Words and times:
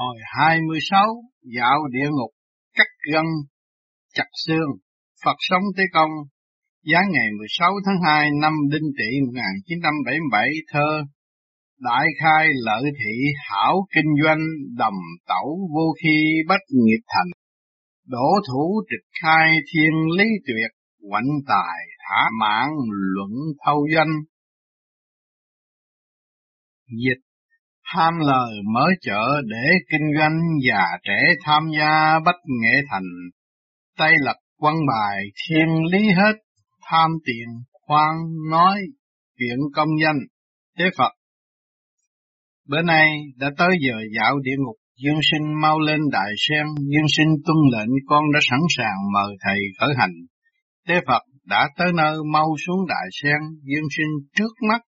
Hồi 0.00 0.16
26 0.36 1.06
dạo 1.56 1.78
địa 1.92 2.08
ngục, 2.10 2.30
cắt 2.74 2.86
gân, 3.12 3.24
chặt 4.14 4.28
xương, 4.46 4.70
Phật 5.24 5.36
sống 5.38 5.62
Tế 5.76 5.84
Công. 5.92 6.10
Giá 6.84 6.98
ngày 7.12 7.26
16 7.38 7.72
tháng 7.86 7.96
2 8.06 8.28
năm 8.42 8.52
Đinh 8.72 8.90
Tỵ 8.98 9.20
1977 9.26 10.48
thơ 10.72 11.02
Đại 11.78 12.06
khai 12.20 12.48
lợi 12.64 12.82
thị 12.82 13.14
hảo 13.48 13.86
kinh 13.94 14.24
doanh 14.24 14.38
đầm 14.78 14.92
tẩu 15.28 15.68
vô 15.74 15.94
khi 16.02 16.24
bất 16.48 16.60
nghiệp 16.70 17.02
thành. 17.08 17.30
Đổ 18.06 18.28
thủ 18.48 18.82
trịch 18.90 19.06
khai 19.22 19.56
thiên 19.72 19.92
lý 20.18 20.24
tuyệt, 20.46 20.70
quạnh 21.10 21.30
tài 21.48 21.78
thả 21.98 22.22
mãn 22.40 22.68
luận 22.88 23.30
thâu 23.66 23.86
danh 23.96 24.12
Dịch 26.88 27.29
ham 27.96 28.14
lời 28.18 28.52
mở 28.74 28.86
chợ 29.00 29.40
để 29.46 29.70
kinh 29.90 30.06
doanh 30.18 30.38
già 30.68 30.84
trẻ 31.02 31.34
tham 31.44 31.62
gia 31.78 32.18
bách 32.24 32.40
nghệ 32.62 32.74
thành 32.90 33.10
tay 33.98 34.12
lập 34.20 34.36
quan 34.58 34.74
bài 34.88 35.16
thiên 35.48 35.68
lý 35.92 36.08
hết 36.08 36.32
tham 36.90 37.10
tiền 37.24 37.48
khoan 37.72 38.16
nói 38.50 38.78
chuyện 39.38 39.58
công 39.74 39.88
danh 40.04 40.18
thế 40.78 40.84
Phật 40.98 41.12
bữa 42.68 42.82
nay 42.82 43.08
đã 43.36 43.50
tới 43.58 43.70
giờ 43.80 43.94
dạo 44.16 44.38
địa 44.38 44.56
ngục 44.58 44.76
Dương 45.02 45.20
sinh 45.30 45.60
mau 45.62 45.80
lên 45.80 46.00
đại 46.12 46.32
sen, 46.48 46.66
Dương 46.76 47.08
sinh 47.16 47.28
tuân 47.46 47.56
lệnh 47.72 47.90
con 48.06 48.24
đã 48.34 48.40
sẵn 48.50 48.60
sàng 48.76 48.96
mời 49.14 49.36
thầy 49.40 49.58
khởi 49.78 49.94
hành. 49.98 50.12
thế 50.88 51.00
Phật 51.06 51.22
đã 51.44 51.68
tới 51.76 51.88
nơi 51.94 52.16
mau 52.32 52.46
xuống 52.66 52.86
đại 52.88 53.08
sen, 53.22 53.40
Dương 53.62 53.88
sinh 53.96 54.28
trước 54.36 54.52
mắt 54.68 54.80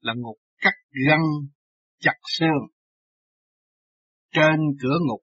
là 0.00 0.12
ngục 0.16 0.36
cắt 0.62 0.74
gân 1.08 1.20
chặt 2.00 2.16
xương. 2.38 2.60
Trên 4.34 4.60
cửa 4.82 4.98
ngục 5.08 5.20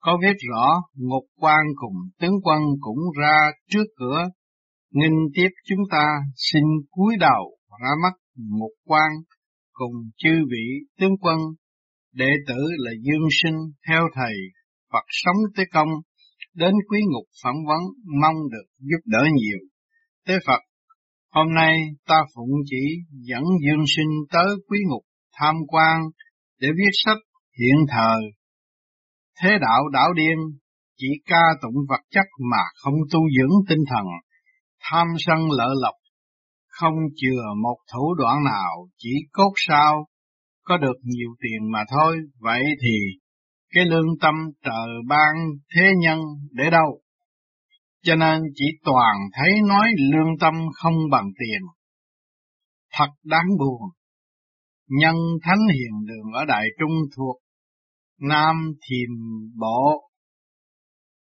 có 0.00 0.18
viết 0.22 0.36
rõ 0.50 0.82
ngục 0.94 1.24
quan 1.36 1.60
cùng 1.76 1.94
tướng 2.20 2.34
quân 2.42 2.62
cũng 2.80 2.98
ra 3.20 3.50
trước 3.70 3.84
cửa, 3.96 4.24
nghinh 4.90 5.18
tiếp 5.34 5.48
chúng 5.68 5.80
ta 5.90 6.06
xin 6.36 6.62
cúi 6.90 7.14
đầu 7.20 7.56
ra 7.82 7.90
mắt 8.02 8.12
ngục 8.36 8.72
quan 8.84 9.10
cùng 9.72 9.92
chư 10.16 10.30
vị 10.50 10.66
tướng 11.00 11.16
quân, 11.20 11.38
đệ 12.12 12.30
tử 12.48 12.58
là 12.76 12.90
dương 13.02 13.28
sinh 13.42 13.56
theo 13.88 14.02
thầy 14.14 14.34
Phật 14.92 15.04
sống 15.08 15.36
tới 15.56 15.66
công, 15.72 15.88
đến 16.54 16.74
quý 16.88 16.98
ngục 17.12 17.26
phỏng 17.42 17.56
vấn 17.68 17.80
mong 18.22 18.36
được 18.52 18.66
giúp 18.78 19.00
đỡ 19.04 19.22
nhiều. 19.34 19.58
Tế 20.26 20.34
Phật, 20.46 20.60
hôm 21.30 21.54
nay 21.54 21.78
ta 22.06 22.16
phụng 22.34 22.50
chỉ 22.66 22.84
dẫn 23.10 23.42
dương 23.64 23.84
sinh 23.96 24.10
tới 24.32 24.46
quý 24.68 24.78
ngục 24.88 25.02
tham 25.38 25.54
quan 25.68 26.00
để 26.60 26.68
viết 26.68 26.90
sách 27.04 27.18
hiện 27.58 27.76
thời. 27.88 28.20
Thế 29.42 29.58
đạo 29.60 29.88
đảo 29.92 30.12
điên 30.12 30.38
chỉ 30.96 31.06
ca 31.26 31.42
tụng 31.62 31.76
vật 31.88 32.00
chất 32.10 32.26
mà 32.50 32.62
không 32.82 32.94
tu 33.12 33.20
dưỡng 33.38 33.56
tinh 33.68 33.84
thần, 33.90 34.04
tham 34.80 35.06
sân 35.18 35.38
lợi 35.50 35.74
lộc, 35.82 35.94
không 36.68 36.94
chừa 37.16 37.42
một 37.62 37.76
thủ 37.92 38.14
đoạn 38.14 38.44
nào, 38.44 38.88
chỉ 38.98 39.10
cốt 39.32 39.52
sao, 39.56 40.06
có 40.62 40.76
được 40.76 40.96
nhiều 41.02 41.28
tiền 41.40 41.72
mà 41.72 41.78
thôi, 41.90 42.16
vậy 42.38 42.62
thì 42.82 42.96
cái 43.74 43.84
lương 43.84 44.18
tâm 44.20 44.34
trời 44.64 44.88
ban 45.08 45.34
thế 45.74 45.82
nhân 45.98 46.20
để 46.50 46.70
đâu? 46.70 47.00
Cho 48.02 48.14
nên 48.14 48.42
chỉ 48.54 48.64
toàn 48.84 49.16
thấy 49.32 49.50
nói 49.68 49.88
lương 50.12 50.38
tâm 50.40 50.54
không 50.74 50.94
bằng 51.10 51.26
tiền. 51.38 51.60
Thật 52.92 53.08
đáng 53.24 53.46
buồn, 53.58 53.80
nhân 54.88 55.14
thánh 55.42 55.66
hiền 55.74 56.06
đường 56.06 56.32
ở 56.34 56.44
Đại 56.44 56.66
Trung 56.78 56.92
thuộc 57.16 57.36
Nam 58.20 58.72
Thiềm 58.88 59.10
Bộ, 59.58 60.10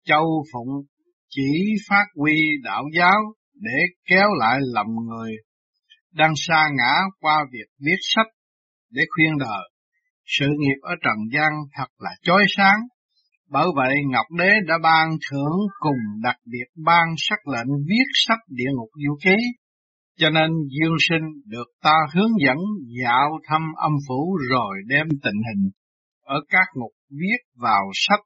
Châu 0.06 0.44
Phụng 0.54 0.86
chỉ 1.30 1.76
phát 1.90 2.06
huy 2.16 2.42
đạo 2.64 2.84
giáo 2.98 3.20
để 3.54 3.80
kéo 4.10 4.28
lại 4.40 4.60
lòng 4.74 4.96
người 5.08 5.32
đang 6.14 6.34
xa 6.36 6.70
ngã 6.78 6.94
qua 7.20 7.46
việc 7.52 7.86
viết 7.86 7.98
sách 8.02 8.28
để 8.92 9.02
khuyên 9.10 9.38
đời. 9.40 9.70
Sự 10.26 10.46
nghiệp 10.60 10.80
ở 10.82 10.96
trần 11.04 11.18
gian 11.34 11.52
thật 11.78 11.88
là 12.00 12.12
chói 12.22 12.46
sáng, 12.58 12.80
bởi 13.50 13.68
vậy 13.76 13.96
Ngọc 14.12 14.26
Đế 14.38 14.50
đã 14.68 14.76
ban 14.84 15.10
thưởng 15.32 15.58
cùng 15.80 16.22
đặc 16.24 16.36
biệt 16.46 16.66
ban 16.86 17.08
sắc 17.18 17.48
lệnh 17.48 17.68
viết 17.88 18.06
sách 18.14 18.40
địa 18.48 18.70
ngục 18.76 18.90
du 19.06 19.18
ký 19.24 19.36
cho 20.20 20.30
nên 20.30 20.50
Dương 20.70 20.98
Sinh 21.10 21.26
được 21.46 21.68
ta 21.82 21.96
hướng 22.16 22.32
dẫn 22.46 22.58
dạo 23.04 23.30
thăm 23.48 23.62
âm 23.76 23.92
phủ 24.08 24.38
rồi 24.50 24.76
đem 24.88 25.08
tình 25.24 25.40
hình 25.48 25.70
ở 26.22 26.36
các 26.50 26.66
ngục 26.76 26.92
viết 27.10 27.40
vào 27.56 27.84
sách 27.94 28.20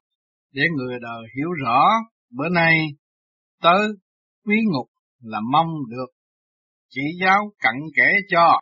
để 0.52 0.62
người 0.76 0.98
đời 1.02 1.22
hiểu 1.36 1.48
rõ. 1.64 1.84
Bữa 2.30 2.48
nay 2.48 2.74
tới 3.62 3.88
quý 4.46 4.56
ngục 4.72 4.86
là 5.22 5.38
mong 5.52 5.68
được 5.90 6.06
chỉ 6.90 7.02
giáo 7.20 7.40
cặn 7.58 7.74
kẽ 7.96 8.10
cho. 8.28 8.60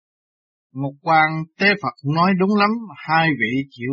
Ngục 0.72 0.94
quan 1.02 1.28
tế 1.58 1.66
Phật 1.82 2.10
nói 2.14 2.30
đúng 2.38 2.56
lắm, 2.56 2.70
hai 2.96 3.28
vị 3.40 3.68
chịu 3.70 3.92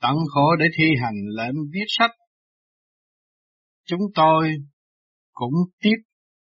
tận 0.00 0.14
khổ 0.34 0.56
để 0.58 0.66
thi 0.78 0.84
hành 1.02 1.16
lệnh 1.36 1.56
viết 1.72 1.84
sách. 1.88 2.10
Chúng 3.86 4.00
tôi 4.14 4.54
cũng 5.32 5.54
tiếp 5.82 5.96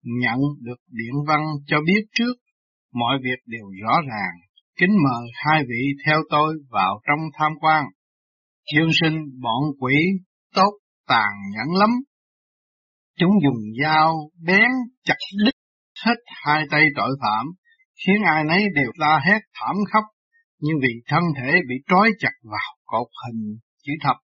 nhận 0.02 0.38
được 0.60 0.80
điện 0.88 1.14
văn 1.26 1.40
cho 1.66 1.76
biết 1.86 2.02
trước, 2.12 2.34
mọi 2.92 3.18
việc 3.22 3.40
đều 3.46 3.66
rõ 3.82 3.94
ràng. 4.08 4.34
Kính 4.80 4.90
mời 5.04 5.28
hai 5.34 5.62
vị 5.68 5.82
theo 6.06 6.18
tôi 6.30 6.54
vào 6.70 7.00
trong 7.08 7.20
tham 7.38 7.52
quan. 7.60 7.84
Dương 8.74 8.90
sinh 9.00 9.16
bọn 9.42 9.62
quỷ 9.80 9.94
tốt 10.54 10.72
tàn 11.06 11.32
nhẫn 11.52 11.80
lắm. 11.80 11.90
Chúng 13.18 13.32
dùng 13.42 13.62
dao 13.82 14.14
bén 14.46 14.70
chặt 15.04 15.16
đứt 15.44 15.54
hết 16.04 16.14
hai 16.44 16.64
tay 16.70 16.84
tội 16.96 17.10
phạm, 17.22 17.46
khiến 18.06 18.22
ai 18.24 18.44
nấy 18.44 18.64
đều 18.74 18.90
la 18.94 19.20
hét 19.26 19.38
thảm 19.54 19.76
khóc, 19.92 20.04
nhưng 20.60 20.76
vì 20.82 20.88
thân 21.06 21.22
thể 21.36 21.52
bị 21.68 21.74
trói 21.88 22.10
chặt 22.18 22.32
vào 22.42 22.76
cột 22.84 23.06
hình 23.26 23.58
chữ 23.82 23.92
thập, 24.02 24.16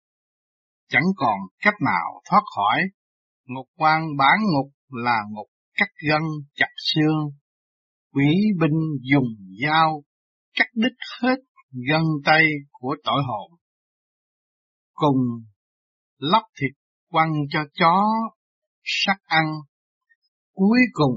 chẳng 0.89 1.03
còn 1.15 1.37
cách 1.63 1.81
nào 1.85 2.21
thoát 2.29 2.41
khỏi. 2.55 2.81
Ngục 3.47 3.67
quan 3.77 4.01
bán 4.17 4.39
ngục 4.53 4.71
là 4.89 5.21
ngục 5.31 5.47
cắt 5.75 5.89
gân 6.09 6.21
chặt 6.55 6.69
xương, 6.77 7.29
quỷ 8.13 8.33
binh 8.59 8.79
dùng 9.11 9.35
dao 9.63 10.03
cắt 10.53 10.67
đứt 10.75 10.93
hết 11.21 11.35
gân 11.89 12.03
tay 12.25 12.43
của 12.71 12.95
tội 13.03 13.21
hồn. 13.27 13.59
Cùng 14.93 15.17
lóc 16.17 16.43
thịt 16.61 16.71
quăng 17.09 17.33
cho 17.49 17.59
chó 17.73 18.03
sắc 18.83 19.17
ăn, 19.25 19.45
cuối 20.53 20.79
cùng 20.93 21.15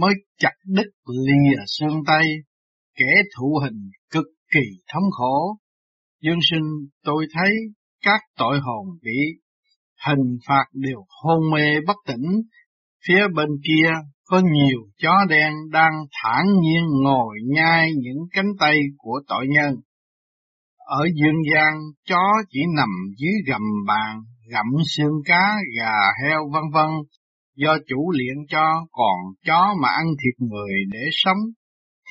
mới 0.00 0.14
chặt 0.38 0.54
đứt 0.66 0.90
lìa 1.26 1.62
xương 1.66 2.02
tay, 2.06 2.24
kẻ 2.94 3.22
thụ 3.36 3.58
hình 3.64 3.90
cực 4.10 4.26
kỳ 4.52 4.60
thống 4.92 5.10
khổ. 5.10 5.56
Dương 6.20 6.38
sinh 6.50 6.88
tôi 7.04 7.26
thấy 7.34 7.50
các 8.00 8.20
tội 8.36 8.58
hồn 8.60 8.86
bị 9.02 9.40
hình 10.06 10.38
phạt 10.46 10.64
đều 10.72 11.04
hôn 11.08 11.50
mê 11.54 11.80
bất 11.86 11.96
tỉnh, 12.06 12.42
Phía 13.06 13.22
bên 13.34 13.48
kia 13.64 13.90
có 14.26 14.40
nhiều 14.52 14.78
chó 15.02 15.24
đen 15.28 15.52
đang 15.72 15.92
thản 16.22 16.46
nhiên 16.62 16.84
ngồi 17.04 17.38
nhai 17.54 17.90
những 18.02 18.18
cánh 18.30 18.50
tay 18.60 18.76
của 18.96 19.20
tội 19.28 19.46
nhân. 19.48 19.74
Ở 20.78 21.06
dương 21.14 21.42
gian, 21.54 21.72
chó 22.08 22.22
chỉ 22.50 22.60
nằm 22.76 22.88
dưới 23.18 23.34
gầm 23.46 23.62
bàn, 23.86 24.20
gặm 24.52 24.66
xương 24.96 25.22
cá, 25.24 25.54
gà, 25.78 25.98
heo 26.24 26.40
vân 26.52 26.62
vân, 26.72 26.90
do 27.56 27.76
chủ 27.88 28.10
luyện 28.10 28.36
cho, 28.48 28.86
còn 28.90 29.16
chó 29.46 29.74
mà 29.82 29.88
ăn 29.88 30.06
thịt 30.06 30.48
người 30.48 30.72
để 30.92 31.00
sống, 31.10 31.38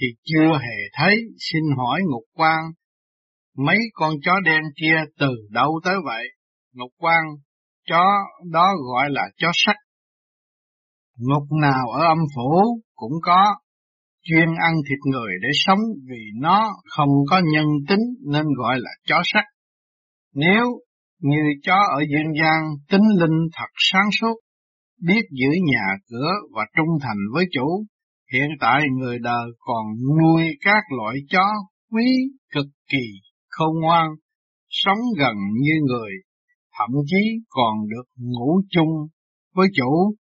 thì 0.01 0.07
chưa 0.23 0.57
hề 0.57 0.77
thấy, 0.93 1.15
xin 1.39 1.63
hỏi 1.77 2.01
ngục 2.09 2.23
quan, 2.33 2.59
mấy 3.57 3.77
con 3.93 4.13
chó 4.23 4.39
đen 4.45 4.61
kia 4.81 4.95
từ 5.19 5.31
đâu 5.49 5.79
tới 5.83 5.95
vậy? 6.05 6.27
Ngục 6.73 6.91
quan, 6.97 7.23
chó 7.89 8.03
đó 8.51 8.67
gọi 8.93 9.09
là 9.09 9.23
chó 9.37 9.47
sắt, 9.53 9.75
Ngục 11.17 11.43
nào 11.61 11.89
ở 11.89 12.07
âm 12.07 12.17
phủ 12.35 12.81
cũng 12.95 13.13
có, 13.21 13.55
chuyên 14.23 14.47
ăn 14.61 14.73
thịt 14.89 14.99
người 15.11 15.31
để 15.41 15.49
sống 15.53 15.79
vì 16.09 16.21
nó 16.41 16.73
không 16.97 17.09
có 17.29 17.41
nhân 17.53 17.65
tính 17.89 18.05
nên 18.31 18.45
gọi 18.57 18.75
là 18.79 18.89
chó 19.07 19.21
sắt. 19.23 19.43
Nếu 20.35 20.65
như 21.21 21.41
chó 21.63 21.75
ở 21.97 21.99
dương 22.11 22.33
gian 22.41 22.63
tính 22.89 23.07
linh 23.19 23.47
thật 23.53 23.69
sáng 23.75 24.09
suốt, 24.21 24.35
biết 25.01 25.21
giữ 25.31 25.49
nhà 25.71 25.85
cửa 26.09 26.31
và 26.55 26.61
trung 26.77 26.89
thành 27.01 27.17
với 27.33 27.45
chủ, 27.51 27.85
hiện 28.33 28.49
tại 28.59 28.81
người 28.99 29.17
đời 29.19 29.47
còn 29.59 29.85
nuôi 30.19 30.43
các 30.61 30.83
loại 30.97 31.15
chó 31.29 31.45
quý 31.91 32.05
cực 32.53 32.67
kỳ 32.91 33.05
khôn 33.49 33.81
ngoan, 33.81 34.07
sống 34.69 34.97
gần 35.19 35.35
như 35.61 35.73
người, 35.87 36.11
thậm 36.79 36.89
chí 37.05 37.39
còn 37.49 37.73
được 37.89 38.05
ngủ 38.17 38.61
chung 38.69 38.89
với 39.55 39.67
chủ 39.73 40.15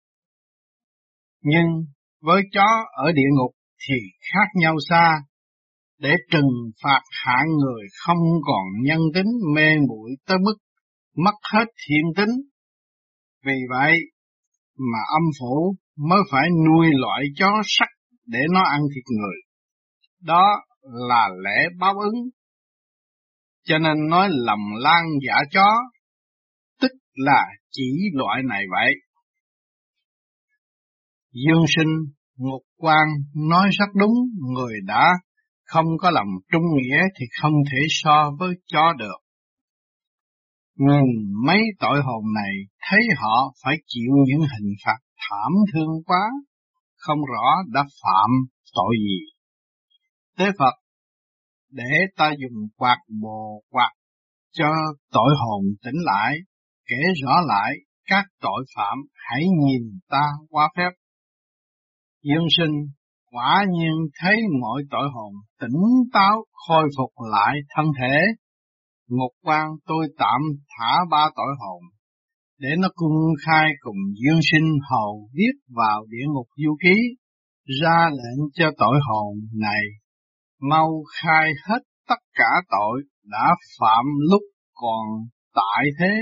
nhưng 1.46 1.86
với 2.22 2.42
chó 2.52 2.68
ở 3.06 3.12
địa 3.12 3.30
ngục 3.38 3.52
thì 3.88 3.96
khác 4.34 4.48
nhau 4.56 4.76
xa, 4.90 5.22
để 6.00 6.16
trừng 6.32 6.72
phạt 6.84 7.02
hạ 7.26 7.38
người 7.60 7.84
không 8.06 8.24
còn 8.46 8.64
nhân 8.84 9.00
tính 9.14 9.32
mê 9.56 9.78
muội 9.88 10.12
tới 10.28 10.38
mức 10.38 10.56
mất 11.16 11.36
hết 11.54 11.66
thiện 11.88 12.04
tính. 12.18 12.36
Vì 13.46 13.58
vậy 13.70 13.98
mà 14.78 15.00
âm 15.14 15.22
phủ 15.40 15.76
mới 16.10 16.20
phải 16.32 16.50
nuôi 16.66 16.88
loại 16.94 17.24
chó 17.36 17.52
sắt 17.66 17.90
để 18.26 18.40
nó 18.54 18.62
ăn 18.64 18.82
thịt 18.96 19.04
người. 19.18 19.38
Đó 20.22 20.62
là 20.82 21.30
lẽ 21.44 21.70
báo 21.80 21.94
ứng. 22.00 22.30
Cho 23.64 23.78
nên 23.78 24.10
nói 24.10 24.30
lầm 24.32 24.60
lan 24.80 25.04
giả 25.28 25.36
chó, 25.52 25.68
tức 26.82 26.92
là 27.14 27.46
chỉ 27.72 27.92
loại 28.14 28.42
này 28.50 28.64
vậy. 28.72 28.94
Dương 31.36 31.66
sinh, 31.76 31.94
Ngục 32.38 32.62
quan 32.78 33.08
nói 33.36 33.70
rất 33.80 33.90
đúng, 33.96 34.14
người 34.54 34.74
đã 34.86 35.06
không 35.64 35.86
có 36.02 36.12
lòng 36.12 36.28
trung 36.52 36.64
nghĩa 36.76 36.98
thì 37.20 37.26
không 37.42 37.54
thể 37.72 37.78
so 37.90 38.32
với 38.40 38.56
chó 38.66 38.94
được. 38.98 39.18
Nhìn 40.78 41.34
mấy 41.46 41.62
tội 41.80 42.02
hồn 42.04 42.24
này 42.36 42.54
thấy 42.90 43.00
họ 43.18 43.54
phải 43.64 43.78
chịu 43.88 44.12
những 44.28 44.40
hình 44.40 44.74
phạt 44.86 44.98
thảm 45.30 45.52
thương 45.74 46.04
quá, 46.06 46.30
không 46.98 47.20
rõ 47.34 47.64
đã 47.74 47.84
phạm 48.04 48.30
tội 48.76 48.96
gì. 49.00 49.20
Tế 50.38 50.46
Phật 50.60 50.74
để 51.72 51.92
ta 52.18 52.32
dùng 52.42 52.68
quạt 52.76 52.98
bồ 53.22 53.64
quạt 53.70 53.92
cho 54.52 54.68
tội 55.12 55.36
hồn 55.38 55.64
tỉnh 55.84 56.02
lại, 56.06 56.36
kể 56.86 57.02
rõ 57.24 57.42
lại 57.48 57.72
các 58.06 58.26
tội 58.42 58.66
phạm 58.76 58.98
hãy 59.14 59.42
nhìn 59.66 60.00
ta 60.10 60.24
qua 60.50 60.70
phép. 60.78 60.90
Dương 62.28 62.48
sinh 62.58 62.76
quả 63.32 63.66
nhiên 63.72 63.96
thấy 64.22 64.38
mọi 64.62 64.84
tội 64.92 65.08
hồn 65.14 65.34
tỉnh 65.62 65.82
táo 66.14 66.46
khôi 66.52 66.84
phục 66.98 67.12
lại 67.32 67.56
thân 67.76 67.86
thể. 68.00 68.18
Ngục 69.10 69.32
quan 69.44 69.68
tôi 69.86 70.08
tạm 70.18 70.42
thả 70.78 70.96
ba 71.12 71.26
tội 71.36 71.56
hồn, 71.60 71.82
để 72.60 72.70
nó 72.80 72.88
cung 72.96 73.34
khai 73.46 73.70
cùng 73.80 73.98
dương 74.24 74.40
sinh 74.52 74.70
hầu 74.90 75.30
viết 75.34 75.54
vào 75.76 76.06
địa 76.10 76.26
ngục 76.34 76.48
du 76.56 76.78
ký, 76.84 76.96
ra 77.82 78.10
lệnh 78.10 78.50
cho 78.54 78.72
tội 78.78 79.00
hồn 79.08 79.36
này 79.62 79.82
mau 80.70 81.04
khai 81.22 81.52
hết 81.68 81.80
tất 82.10 82.20
cả 82.34 82.52
tội 82.70 83.02
đã 83.24 83.56
phạm 83.80 84.06
lúc 84.32 84.42
còn 84.74 85.06
tại 85.56 85.86
thế, 86.00 86.14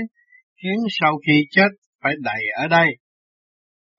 khiến 0.62 0.76
sau 1.00 1.18
khi 1.26 1.32
chết 1.50 1.68
phải 2.02 2.12
đầy 2.22 2.42
ở 2.62 2.68
đây. 2.68 2.88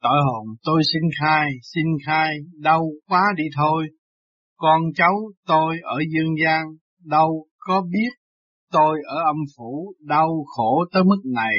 Tội 0.06 0.20
hồn 0.26 0.48
tôi 0.64 0.82
xin 0.94 1.02
khai, 1.22 1.50
xin 1.74 1.86
khai, 2.06 2.36
đau 2.62 2.90
quá 3.08 3.24
đi 3.38 3.44
thôi. 3.56 3.88
Con 4.58 4.82
cháu 4.96 5.14
tôi 5.48 5.78
ở 5.84 5.98
dương 6.14 6.34
gian, 6.44 6.64
đâu 7.04 7.48
có 7.58 7.82
biết 7.92 8.10
tôi 8.72 8.98
ở 9.08 9.18
âm 9.26 9.36
phủ 9.58 9.94
đau 10.00 10.46
khổ 10.48 10.86
tới 10.94 11.04
mức 11.04 11.22
này, 11.36 11.58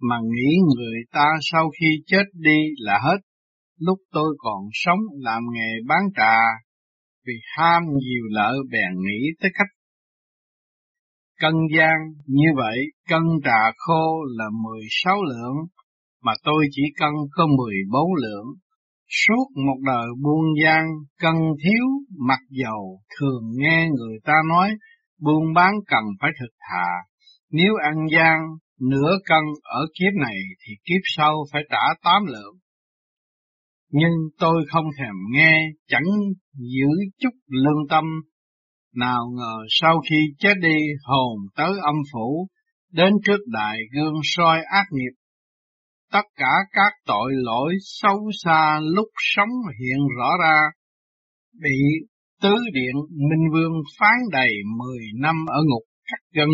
mà 0.00 0.16
nghĩ 0.22 0.56
người 0.76 1.00
ta 1.12 1.26
sau 1.52 1.70
khi 1.80 1.86
chết 2.06 2.22
đi 2.34 2.58
là 2.78 2.98
hết. 3.02 3.18
Lúc 3.78 3.98
tôi 4.12 4.36
còn 4.38 4.62
sống 4.72 5.00
làm 5.18 5.42
nghề 5.52 5.72
bán 5.86 6.02
trà, 6.16 6.38
vì 7.26 7.34
ham 7.56 7.82
nhiều 7.82 8.24
lợi 8.30 8.56
bèn 8.72 8.92
nghĩ 9.06 9.20
tới 9.40 9.50
cách 9.54 9.68
cân 11.40 11.54
gian 11.76 11.96
như 12.26 12.48
vậy 12.56 12.78
cân 13.08 13.22
trà 13.44 13.72
khô 13.76 14.24
là 14.36 14.44
16 14.64 15.16
lượng 15.24 15.56
mà 16.22 16.32
tôi 16.44 16.66
chỉ 16.70 16.82
cân 16.96 17.10
có 17.32 17.46
14 17.46 18.14
lượng 18.14 18.46
suốt 19.08 19.44
một 19.66 19.76
đời 19.86 20.06
buôn 20.22 20.44
gian 20.64 20.84
cân 21.20 21.34
thiếu 21.34 21.84
mặc 22.28 22.40
dầu 22.50 23.00
thường 23.18 23.42
nghe 23.56 23.88
người 23.88 24.18
ta 24.24 24.34
nói 24.48 24.70
buôn 25.20 25.54
bán 25.54 25.72
cần 25.86 26.04
phải 26.20 26.30
thực 26.40 26.52
thà 26.70 26.88
nếu 27.50 27.72
ăn 27.82 27.94
gian 28.12 28.38
nửa 28.80 29.18
cân 29.24 29.44
ở 29.62 29.80
kiếp 29.98 30.12
này 30.20 30.38
thì 30.66 30.74
kiếp 30.84 31.00
sau 31.04 31.44
phải 31.52 31.62
trả 31.70 31.94
tám 32.02 32.26
lượng 32.26 32.60
nhưng 33.92 34.12
tôi 34.38 34.64
không 34.68 34.84
thèm 34.98 35.14
nghe, 35.30 35.68
chẳng 35.88 36.04
giữ 36.52 36.88
chút 37.18 37.34
lương 37.46 37.88
tâm. 37.90 38.04
Nào 38.94 39.20
ngờ 39.36 39.56
sau 39.68 40.00
khi 40.10 40.16
chết 40.38 40.54
đi 40.62 40.76
hồn 41.04 41.38
tới 41.56 41.72
âm 41.82 41.94
phủ, 42.12 42.48
đến 42.92 43.12
trước 43.24 43.38
đại 43.46 43.78
gương 43.94 44.14
soi 44.22 44.58
ác 44.72 44.84
nghiệp. 44.90 45.19
Tất 46.12 46.26
cả 46.36 46.52
các 46.72 46.92
tội 47.06 47.32
lỗi 47.34 47.74
sâu 47.80 48.30
xa 48.44 48.80
lúc 48.82 49.08
sống 49.34 49.48
hiện 49.80 49.98
rõ 50.18 50.30
ra, 50.42 50.60
bị 51.62 51.78
tứ 52.42 52.54
điện 52.72 52.94
Minh 53.10 53.50
Vương 53.52 53.72
phán 53.98 54.16
đầy 54.32 54.52
mười 54.78 55.00
năm 55.20 55.36
ở 55.46 55.60
ngục 55.66 55.82
cắt 56.04 56.18
gân 56.34 56.48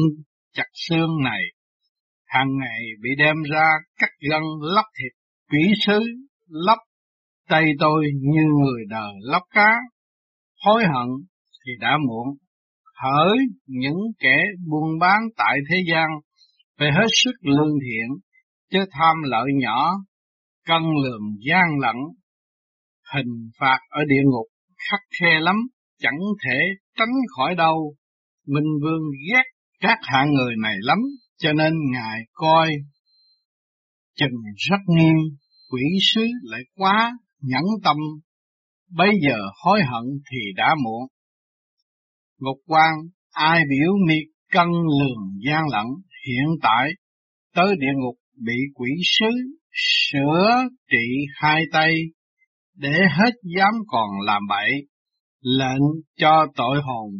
chặt 0.54 0.68
xương 0.72 1.10
này. 1.24 1.42
Hàng 2.26 2.48
ngày 2.58 2.80
bị 3.02 3.10
đem 3.18 3.36
ra 3.52 3.66
cắt 3.98 4.10
gân 4.30 4.42
lóc 4.60 4.84
thịt, 4.98 5.12
quỷ 5.50 5.72
sứ, 5.86 6.00
lóc 6.48 6.78
tay 7.48 7.64
tôi 7.78 8.04
như 8.20 8.42
người 8.62 8.82
đời 8.90 9.12
lóc 9.22 9.42
cá, 9.50 9.70
hối 10.64 10.82
hận 10.84 11.08
thì 11.66 11.72
đã 11.80 11.96
muộn. 12.08 12.26
Hỡi 13.02 13.36
những 13.66 13.98
kẻ 14.18 14.36
buôn 14.70 14.98
bán 15.00 15.20
tại 15.36 15.58
thế 15.70 15.76
gian, 15.92 16.08
phải 16.78 16.88
hết 16.92 17.06
sức 17.24 17.32
lương 17.42 17.74
thiện, 17.84 18.08
chứ 18.70 18.78
tham 18.90 19.16
lợi 19.22 19.46
nhỏ, 19.54 19.92
cân 20.66 20.82
lường 21.04 21.36
gian 21.48 21.78
lận. 21.80 21.96
Hình 23.14 23.50
phạt 23.60 23.78
ở 23.88 24.00
địa 24.08 24.22
ngục 24.24 24.46
khắc 24.90 25.00
khe 25.20 25.40
lắm, 25.40 25.56
chẳng 25.98 26.18
thể 26.44 26.58
tránh 26.98 27.12
khỏi 27.36 27.54
đâu. 27.54 27.94
Minh 28.46 28.80
Vương 28.82 29.02
ghét 29.30 29.44
các 29.80 29.98
hạng 30.02 30.32
người 30.32 30.54
này 30.62 30.74
lắm, 30.80 30.98
cho 31.38 31.52
nên 31.52 31.72
Ngài 31.92 32.20
coi 32.32 32.70
chừng 34.16 34.42
rất 34.56 34.80
nghiêm, 34.86 35.14
quỷ 35.70 35.82
sứ 36.02 36.26
lại 36.42 36.60
quá 36.74 37.12
nhẫn 37.40 37.64
tâm, 37.84 37.96
bây 38.90 39.10
giờ 39.22 39.36
hối 39.64 39.80
hận 39.82 40.04
thì 40.30 40.38
đã 40.56 40.74
muộn. 40.84 41.08
Ngục 42.38 42.58
quan, 42.66 42.94
ai 43.32 43.60
biểu 43.70 43.92
miệt 44.06 44.24
cân 44.52 44.68
lường 44.68 45.30
gian 45.46 45.62
lận, 45.72 45.86
hiện 46.26 46.46
tại 46.62 46.90
tới 47.54 47.74
địa 47.78 47.92
ngục 47.96 48.14
bị 48.44 48.56
quỷ 48.74 48.90
sứ 49.04 49.30
sửa 49.72 50.68
trị 50.90 51.06
hai 51.34 51.62
tay, 51.72 51.94
để 52.74 52.92
hết 53.18 53.30
dám 53.56 53.72
còn 53.86 54.08
làm 54.26 54.42
bậy, 54.48 54.70
lệnh 55.40 55.82
cho 56.16 56.46
tội 56.56 56.82
hồn. 56.82 57.10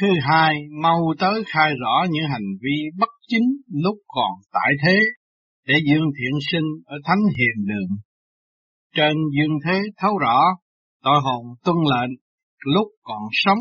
Thứ 0.00 0.06
hai, 0.22 0.54
mau 0.82 1.00
tới 1.18 1.42
khai 1.46 1.72
rõ 1.80 2.06
những 2.10 2.30
hành 2.30 2.48
vi 2.62 2.76
bất 2.98 3.10
chính 3.28 3.44
lúc 3.68 3.96
còn 4.06 4.32
tại 4.52 4.72
thế, 4.86 5.00
để 5.66 5.74
dương 5.86 6.06
thiện 6.18 6.38
sinh 6.52 6.66
ở 6.86 6.96
thánh 7.04 7.22
hiền 7.36 7.66
đường 7.66 7.98
trên 8.96 9.16
dương 9.36 9.58
thế 9.64 9.80
thấu 9.96 10.18
rõ, 10.18 10.40
tội 11.02 11.20
hồn 11.24 11.46
tuân 11.64 11.76
lệnh 11.76 12.10
lúc 12.64 12.88
còn 13.02 13.22
sống. 13.32 13.58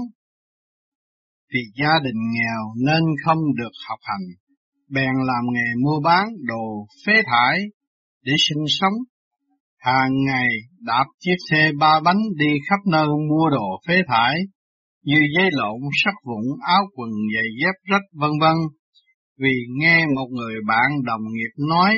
Vì 1.54 1.60
gia 1.76 1.94
đình 2.04 2.22
nghèo 2.34 2.74
nên 2.88 3.04
không 3.26 3.38
được 3.58 3.72
học 3.90 4.00
hành, 4.02 4.26
bèn 4.94 5.14
làm 5.26 5.44
nghề 5.54 5.70
mua 5.84 6.00
bán 6.04 6.28
đồ 6.42 6.86
phế 7.06 7.14
thải 7.26 7.60
để 8.26 8.34
sinh 8.38 8.64
sống. 8.68 8.94
Hàng 9.78 10.12
ngày 10.28 10.48
đạp 10.80 11.06
chiếc 11.20 11.36
xe 11.50 11.72
ba 11.80 12.00
bánh 12.00 12.20
đi 12.38 12.50
khắp 12.70 12.80
nơi 12.92 13.08
mua 13.08 13.50
đồ 13.50 13.82
phế 13.88 14.02
thải, 14.08 14.36
như 15.04 15.18
giấy 15.38 15.50
lộn, 15.52 15.80
sắt 16.04 16.14
vụn, 16.26 16.44
áo 16.68 16.84
quần, 16.96 17.10
giày 17.36 17.50
dép 17.62 17.92
rách 17.92 18.06
vân 18.14 18.32
vân. 18.42 18.56
Vì 19.40 19.54
nghe 19.80 20.06
một 20.16 20.28
người 20.32 20.56
bạn 20.68 20.90
đồng 21.06 21.22
nghiệp 21.22 21.66
nói 21.70 21.96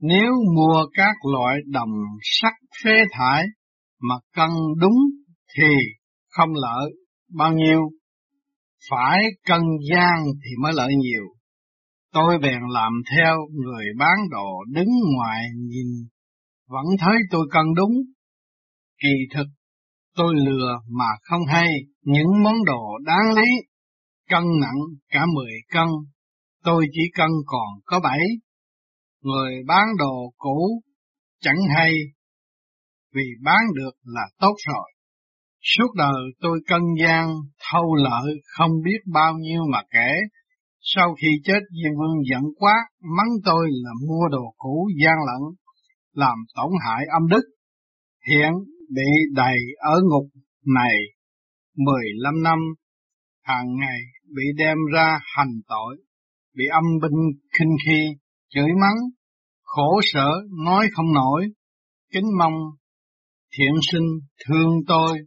nếu 0.00 0.32
mua 0.56 0.86
các 0.94 1.14
loại 1.32 1.56
đồng 1.66 1.92
sắt 2.22 2.52
phế 2.84 3.04
thải 3.12 3.44
mà 4.00 4.14
cân 4.36 4.50
đúng 4.80 4.96
thì 5.56 5.74
không 6.28 6.50
lợi 6.54 6.90
bao 7.38 7.52
nhiêu, 7.52 7.80
phải 8.90 9.22
cân 9.46 9.60
gian 9.90 10.24
thì 10.24 10.50
mới 10.62 10.72
lợi 10.76 10.94
nhiều. 10.96 11.24
Tôi 12.14 12.38
bèn 12.38 12.60
làm 12.68 12.92
theo 13.16 13.36
người 13.52 13.84
bán 13.98 14.16
đồ 14.30 14.64
đứng 14.68 14.88
ngoài 15.16 15.42
nhìn, 15.56 15.86
vẫn 16.68 16.84
thấy 17.00 17.14
tôi 17.30 17.46
cân 17.52 17.64
đúng. 17.76 17.92
Kỳ 19.02 19.34
thực, 19.34 19.46
tôi 20.16 20.34
lừa 20.34 20.78
mà 20.98 21.08
không 21.22 21.46
hay 21.48 21.68
những 22.02 22.42
món 22.44 22.54
đồ 22.66 22.98
đáng 23.04 23.34
lý, 23.34 23.48
cân 24.28 24.42
nặng 24.60 24.80
cả 25.08 25.26
mười 25.34 25.52
cân, 25.68 25.88
tôi 26.64 26.86
chỉ 26.92 27.02
cân 27.14 27.30
còn 27.46 27.68
có 27.84 28.00
bảy 28.00 28.20
người 29.22 29.54
bán 29.66 29.86
đồ 29.98 30.32
cũ 30.36 30.82
chẳng 31.40 31.58
hay, 31.76 31.92
vì 33.14 33.24
bán 33.42 33.60
được 33.74 33.92
là 34.04 34.22
tốt 34.38 34.54
rồi. 34.68 34.92
Suốt 35.62 35.94
đời 35.96 36.22
tôi 36.40 36.58
cân 36.66 36.82
gian, 37.00 37.28
thâu 37.72 37.94
lợi 37.94 38.34
không 38.44 38.70
biết 38.84 38.98
bao 39.12 39.34
nhiêu 39.38 39.62
mà 39.72 39.82
kể. 39.90 40.12
Sau 40.86 41.14
khi 41.14 41.28
chết 41.44 41.60
Diêm 41.70 41.92
Vương 41.98 42.18
giận 42.30 42.42
quá, 42.58 42.74
mắng 43.16 43.32
tôi 43.44 43.68
là 43.84 43.90
mua 44.08 44.28
đồ 44.30 44.54
cũ 44.58 44.88
gian 45.02 45.16
lận, 45.26 45.56
làm 46.12 46.36
tổn 46.56 46.70
hại 46.86 47.04
âm 47.12 47.28
đức. 47.28 47.42
Hiện 48.28 48.52
bị 48.94 49.08
đầy 49.34 49.58
ở 49.78 50.00
ngục 50.10 50.26
này 50.74 50.96
15 51.76 52.42
năm, 52.42 52.58
hàng 53.42 53.66
ngày 53.80 54.00
bị 54.36 54.42
đem 54.56 54.76
ra 54.94 55.18
hành 55.36 55.54
tội, 55.68 55.96
bị 56.56 56.64
âm 56.72 56.84
binh 57.02 57.40
khinh 57.58 57.76
khi, 57.86 58.00
chửi 58.54 58.68
mắng, 58.80 58.96
khổ 59.62 60.00
sở 60.02 60.30
nói 60.64 60.88
không 60.92 61.12
nổi, 61.12 61.46
kính 62.12 62.26
mong 62.38 62.54
thiện 63.58 63.74
sinh 63.92 64.08
thương 64.46 64.70
tôi 64.86 65.18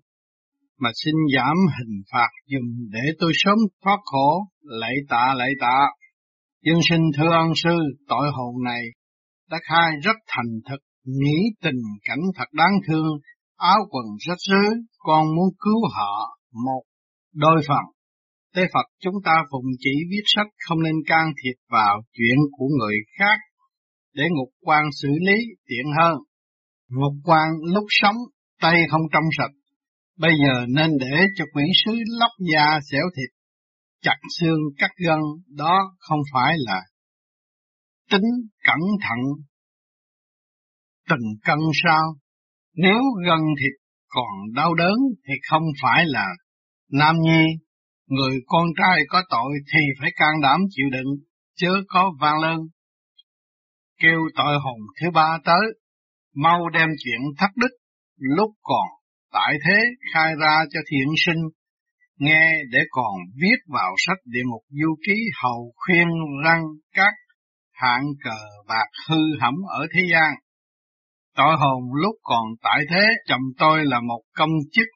mà 0.80 0.90
xin 0.96 1.14
giảm 1.36 1.58
hình 1.78 2.02
phạt 2.12 2.30
dùm 2.46 2.90
để 2.92 3.00
tôi 3.20 3.32
sớm 3.36 3.58
thoát 3.84 3.98
khổ, 4.04 4.48
lạy 4.68 4.96
tạ 5.10 5.34
lạy 5.36 5.50
tạ. 5.60 5.88
dân 6.64 6.80
sinh 6.90 7.02
thưa 7.18 7.32
ân 7.32 7.48
sư, 7.56 7.78
tội 8.08 8.28
hồn 8.34 8.64
này 8.64 8.82
đã 9.50 9.58
khai 9.70 9.90
rất 10.04 10.16
thành 10.28 10.52
thực, 10.70 10.82
nghĩ 11.06 11.38
tình 11.62 11.82
cảnh 12.04 12.20
thật 12.36 12.46
đáng 12.54 12.74
thương, 12.88 13.12
áo 13.58 13.78
quần 13.90 14.06
rách 14.28 14.42
rưới, 14.50 14.70
con 14.98 15.26
muốn 15.36 15.50
cứu 15.60 15.82
họ 15.96 16.40
một 16.66 16.84
đôi 17.34 17.62
phần. 17.68 17.84
Tế 18.56 18.62
Phật 18.74 18.86
chúng 19.02 19.16
ta 19.26 19.44
phụng 19.52 19.66
chỉ 19.80 19.92
viết 20.10 20.24
sách 20.26 20.48
không 20.68 20.84
nên 20.84 20.96
can 21.08 21.32
thiệp 21.44 21.56
vào 21.70 22.02
chuyện 22.14 22.38
của 22.52 22.68
người 22.80 22.96
khác 23.20 23.40
để 24.14 24.24
ngục 24.30 24.50
quan 24.62 24.84
xử 25.02 25.10
lý 25.22 25.38
tiện 25.68 25.86
hơn. 26.00 26.18
Ngục 26.90 27.14
quan 27.24 27.48
lúc 27.74 27.86
sống 27.90 28.16
tay 28.62 28.82
không 28.92 29.02
trong 29.14 29.24
sạch, 29.38 29.52
bây 30.18 30.32
giờ 30.32 30.66
nên 30.68 30.92
để 31.00 31.26
cho 31.36 31.46
quỷ 31.54 31.64
sứ 31.86 31.92
lóc 32.20 32.32
da 32.54 32.80
xẻo 32.92 33.04
thịt, 33.16 33.37
chặt 34.08 34.18
xương 34.40 34.60
cắt 34.78 34.92
gân, 35.06 35.20
đó 35.56 35.80
không 36.00 36.20
phải 36.34 36.56
là 36.58 36.82
tính 38.12 38.30
cẩn 38.64 38.80
thận 39.02 39.20
từng 41.10 41.26
cân 41.44 41.58
sao. 41.84 42.04
Nếu 42.76 43.02
gân 43.26 43.40
thịt 43.60 43.74
còn 44.08 44.54
đau 44.56 44.74
đớn 44.74 44.98
thì 45.28 45.34
không 45.50 45.64
phải 45.82 46.06
là 46.06 46.26
nam 46.92 47.16
nhi, 47.22 47.44
người 48.08 48.38
con 48.46 48.68
trai 48.78 49.00
có 49.08 49.24
tội 49.30 49.54
thì 49.74 49.80
phải 50.00 50.12
can 50.16 50.42
đảm 50.42 50.60
chịu 50.70 50.86
đựng, 50.92 51.08
chớ 51.56 51.72
có 51.88 52.12
vang 52.22 52.40
lên. 52.40 52.58
Kêu 54.02 54.20
tội 54.36 54.58
hồn 54.64 54.80
thứ 55.02 55.12
ba 55.14 55.38
tới, 55.46 55.66
mau 56.36 56.70
đem 56.70 56.90
chuyện 57.04 57.22
thất 57.38 57.50
đức 57.56 57.72
lúc 58.18 58.52
còn 58.62 58.88
tại 59.32 59.54
thế 59.66 59.80
khai 60.14 60.34
ra 60.42 60.66
cho 60.70 60.80
thiện 60.92 61.08
sinh, 61.26 61.44
nghe 62.18 62.64
để 62.72 62.80
còn 62.90 63.16
viết 63.42 63.58
vào 63.68 63.96
sách 64.08 64.18
địa 64.26 64.44
ngục 64.46 64.64
du 64.70 64.96
ký 65.08 65.14
hầu 65.44 65.74
khuyên 65.76 66.08
răng 66.46 66.64
các 66.94 67.14
hạng 67.72 68.06
cờ 68.24 68.40
bạc 68.68 68.88
hư 69.10 69.18
hẩm 69.42 69.54
ở 69.70 69.88
thế 69.94 70.02
gian. 70.12 70.34
Tội 71.36 71.56
hồn 71.60 71.84
lúc 71.94 72.16
còn 72.24 72.46
tại 72.62 72.82
thế, 72.90 73.06
chồng 73.28 73.42
tôi 73.58 73.86
là 73.86 74.00
một 74.00 74.22
công 74.34 74.52
chức 74.72 74.88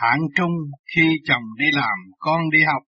hạng 0.00 0.20
trung 0.36 0.52
khi 0.96 1.02
chồng 1.24 1.42
đi 1.58 1.66
làm, 1.72 1.98
con 2.18 2.40
đi 2.50 2.58
học. 2.64 2.82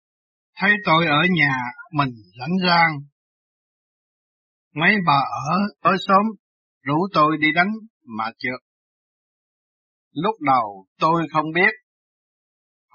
Thấy 0.55 0.71
tôi 0.85 1.05
ở 1.07 1.21
nhà, 1.35 1.55
mình 1.93 2.13
lãnh 2.33 2.57
rang. 2.67 2.91
Mấy 4.75 4.95
bà 5.07 5.19
ở 5.47 5.57
tối 5.81 5.97
sớm, 6.07 6.25
rủ 6.83 7.07
tôi 7.13 7.37
đi 7.39 7.47
đánh 7.55 7.71
mà 8.17 8.25
trượt. 8.37 8.59
Lúc 10.11 10.35
đầu 10.41 10.85
tôi 10.99 11.27
không 11.33 11.45
biết, 11.55 11.73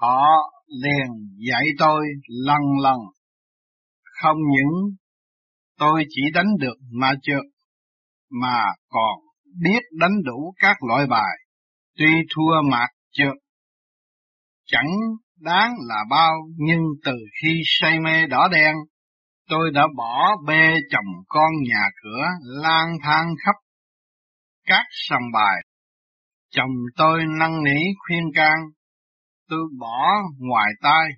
họ 0.03 0.25
liền 0.67 1.07
dạy 1.49 1.65
tôi 1.79 2.05
lần 2.27 2.61
lần. 2.83 2.97
Không 4.21 4.37
những 4.37 4.95
tôi 5.79 6.05
chỉ 6.09 6.21
đánh 6.33 6.57
được 6.59 6.75
mà 6.91 7.13
trượt, 7.21 7.43
mà 8.41 8.63
còn 8.89 9.19
biết 9.61 9.79
đánh 9.99 10.23
đủ 10.25 10.53
các 10.57 10.77
loại 10.87 11.07
bài, 11.07 11.37
tuy 11.97 12.13
thua 12.35 12.61
mạc 12.71 12.87
trượt. 13.11 13.37
Chẳng 14.65 14.91
đáng 15.39 15.73
là 15.87 16.03
bao, 16.09 16.33
nhưng 16.57 16.81
từ 17.05 17.15
khi 17.41 17.61
say 17.65 17.99
mê 17.99 18.27
đỏ 18.27 18.47
đen, 18.51 18.75
tôi 19.49 19.71
đã 19.71 19.87
bỏ 19.97 20.35
bê 20.47 20.73
chồng 20.89 21.23
con 21.27 21.51
nhà 21.69 21.83
cửa 22.03 22.25
lang 22.61 22.97
thang 23.03 23.27
khắp 23.45 23.55
các 24.65 24.85
sòng 24.89 25.23
bài. 25.33 25.63
Chồng 26.51 26.71
tôi 26.97 27.19
năn 27.39 27.63
nỉ 27.63 27.79
khuyên 28.07 28.23
can, 28.35 28.57
tôi 29.49 29.59
bỏ 29.79 30.21
ngoài 30.39 30.71
tai, 30.81 31.09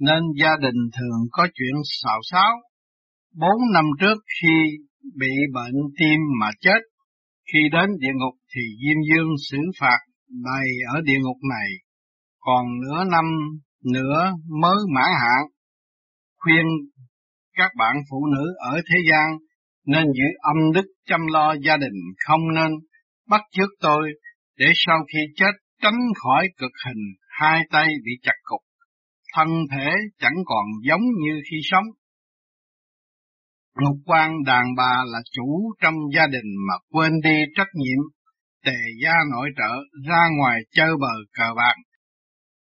nên 0.00 0.22
gia 0.40 0.56
đình 0.62 0.80
thường 0.96 1.20
có 1.30 1.48
chuyện 1.54 1.74
xào 1.84 2.18
xáo. 2.30 2.52
Bốn 3.34 3.72
năm 3.74 3.84
trước 4.00 4.18
khi 4.40 4.56
bị 5.18 5.32
bệnh 5.54 5.74
tim 5.98 6.20
mà 6.40 6.50
chết, 6.60 6.80
khi 7.52 7.58
đến 7.72 7.90
địa 8.00 8.12
ngục 8.14 8.34
thì 8.54 8.60
Diêm 8.82 8.96
Dương 9.10 9.30
xử 9.50 9.58
phạt 9.80 9.98
đầy 10.28 10.68
ở 10.94 11.00
địa 11.04 11.18
ngục 11.22 11.36
này, 11.50 11.68
còn 12.40 12.66
nửa 12.80 13.04
năm 13.04 13.24
nữa 13.84 14.32
mới 14.60 14.76
mãn 14.94 15.10
hạn. 15.20 15.46
Khuyên 16.36 16.66
các 17.56 17.70
bạn 17.78 17.96
phụ 18.10 18.26
nữ 18.26 18.44
ở 18.58 18.80
thế 18.90 18.98
gian 19.10 19.38
nên 19.86 20.04
giữ 20.04 20.24
âm 20.40 20.72
đức 20.74 20.86
chăm 21.06 21.20
lo 21.26 21.54
gia 21.66 21.76
đình, 21.76 21.98
không 22.26 22.54
nên 22.54 22.72
bắt 23.28 23.40
chước 23.52 23.68
tôi 23.80 24.12
để 24.58 24.66
sau 24.74 24.98
khi 25.12 25.18
chết 25.36 25.52
tránh 25.82 25.98
khỏi 26.22 26.48
cực 26.58 26.72
hình, 26.86 27.02
hai 27.40 27.60
tay 27.70 27.88
bị 28.04 28.12
chặt 28.22 28.38
cục, 28.44 28.60
thân 29.34 29.48
thể 29.70 29.90
chẳng 30.18 30.36
còn 30.46 30.64
giống 30.88 31.00
như 31.00 31.40
khi 31.50 31.56
sống. 31.62 31.84
Lục 33.74 33.96
quan 34.06 34.44
đàn 34.46 34.64
bà 34.76 35.04
là 35.12 35.18
chủ 35.32 35.72
trong 35.82 35.94
gia 36.14 36.26
đình 36.26 36.50
mà 36.68 36.74
quên 36.90 37.12
đi 37.24 37.36
trách 37.56 37.68
nhiệm, 37.74 37.98
tề 38.64 38.78
gia 39.02 39.12
nội 39.32 39.48
trợ 39.56 39.72
ra 40.08 40.22
ngoài 40.38 40.60
chơi 40.70 40.90
bờ 41.00 41.14
cờ 41.32 41.54
bạc, 41.56 41.74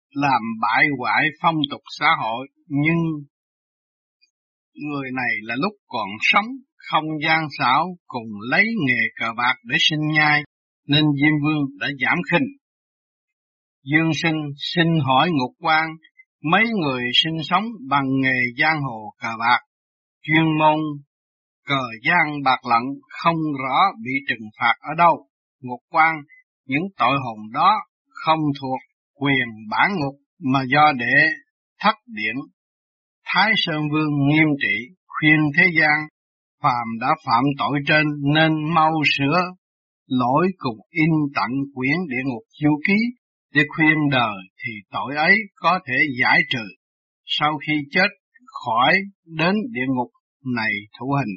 làm 0.09 0.41
bại 0.61 0.85
hoại 0.99 1.23
phong 1.41 1.55
tục 1.71 1.81
xã 1.99 2.07
hội, 2.21 2.47
nhưng 2.67 2.97
người 4.73 5.09
này 5.15 5.33
là 5.41 5.55
lúc 5.55 5.73
còn 5.87 6.07
sống, 6.19 6.47
không 6.91 7.05
gian 7.23 7.43
xảo 7.59 7.97
cùng 8.07 8.29
lấy 8.51 8.65
nghề 8.87 9.01
cờ 9.19 9.33
bạc 9.37 9.55
để 9.63 9.75
sinh 9.79 10.07
nhai, 10.13 10.43
nên 10.87 11.03
Diêm 11.21 11.33
Vương 11.43 11.65
đã 11.79 11.87
giảm 12.05 12.17
khinh. 12.31 12.58
Dương 13.91 14.11
sinh 14.23 14.35
xin 14.73 14.87
hỏi 15.07 15.29
ngục 15.31 15.55
quan, 15.59 15.89
mấy 16.51 16.63
người 16.81 17.03
sinh 17.23 17.37
sống 17.43 17.65
bằng 17.89 18.05
nghề 18.21 18.39
giang 18.59 18.81
hồ 18.81 19.13
cờ 19.21 19.29
bạc, 19.39 19.59
chuyên 20.21 20.45
môn 20.59 20.79
cờ 21.67 21.81
giang 22.03 22.43
bạc 22.45 22.59
lận 22.69 22.83
không 23.09 23.35
rõ 23.63 23.77
bị 24.03 24.11
trừng 24.27 24.47
phạt 24.59 24.73
ở 24.79 24.93
đâu. 24.97 25.27
Ngục 25.61 25.79
quan, 25.89 26.15
những 26.65 26.83
tội 26.97 27.17
hồn 27.23 27.39
đó 27.53 27.75
không 28.09 28.39
thuộc 28.61 28.79
quyền 29.15 29.47
bản 29.69 29.91
ngục 29.91 30.15
mà 30.53 30.59
do 30.73 30.91
để 30.99 31.13
thất 31.79 31.95
điện. 32.07 32.35
Thái 33.25 33.51
Sơn 33.55 33.81
Vương 33.91 34.27
nghiêm 34.27 34.47
trị, 34.61 34.95
khuyên 35.07 35.39
thế 35.57 35.63
gian, 35.79 36.07
phàm 36.63 36.87
đã 37.01 37.07
phạm 37.25 37.43
tội 37.59 37.79
trên 37.87 38.05
nên 38.35 38.73
mau 38.73 38.91
sửa 39.17 39.41
lỗi 40.07 40.47
cùng 40.57 40.77
in 40.89 41.09
tặng 41.35 41.53
quyển 41.73 41.97
địa 42.09 42.23
ngục 42.25 42.43
du 42.61 42.79
ký 42.87 42.95
để 43.53 43.61
khuyên 43.67 43.97
đời 44.11 44.37
thì 44.63 44.71
tội 44.91 45.15
ấy 45.15 45.35
có 45.55 45.79
thể 45.87 45.97
giải 46.21 46.39
trừ 46.49 46.63
sau 47.25 47.57
khi 47.67 47.73
chết 47.91 48.07
khỏi 48.63 48.93
đến 49.25 49.55
địa 49.71 49.87
ngục 49.95 50.11
này 50.55 50.71
thủ 50.99 51.05
hình. 51.19 51.35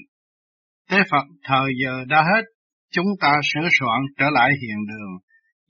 Tế 0.91 0.97
Phật 1.11 1.27
thời 1.45 1.73
giờ 1.83 2.05
đã 2.09 2.23
hết, 2.23 2.45
chúng 2.93 3.07
ta 3.21 3.33
sửa 3.55 3.69
soạn 3.81 4.01
trở 4.19 4.27
lại 4.31 4.51
hiện 4.63 4.79
đường. 4.89 5.13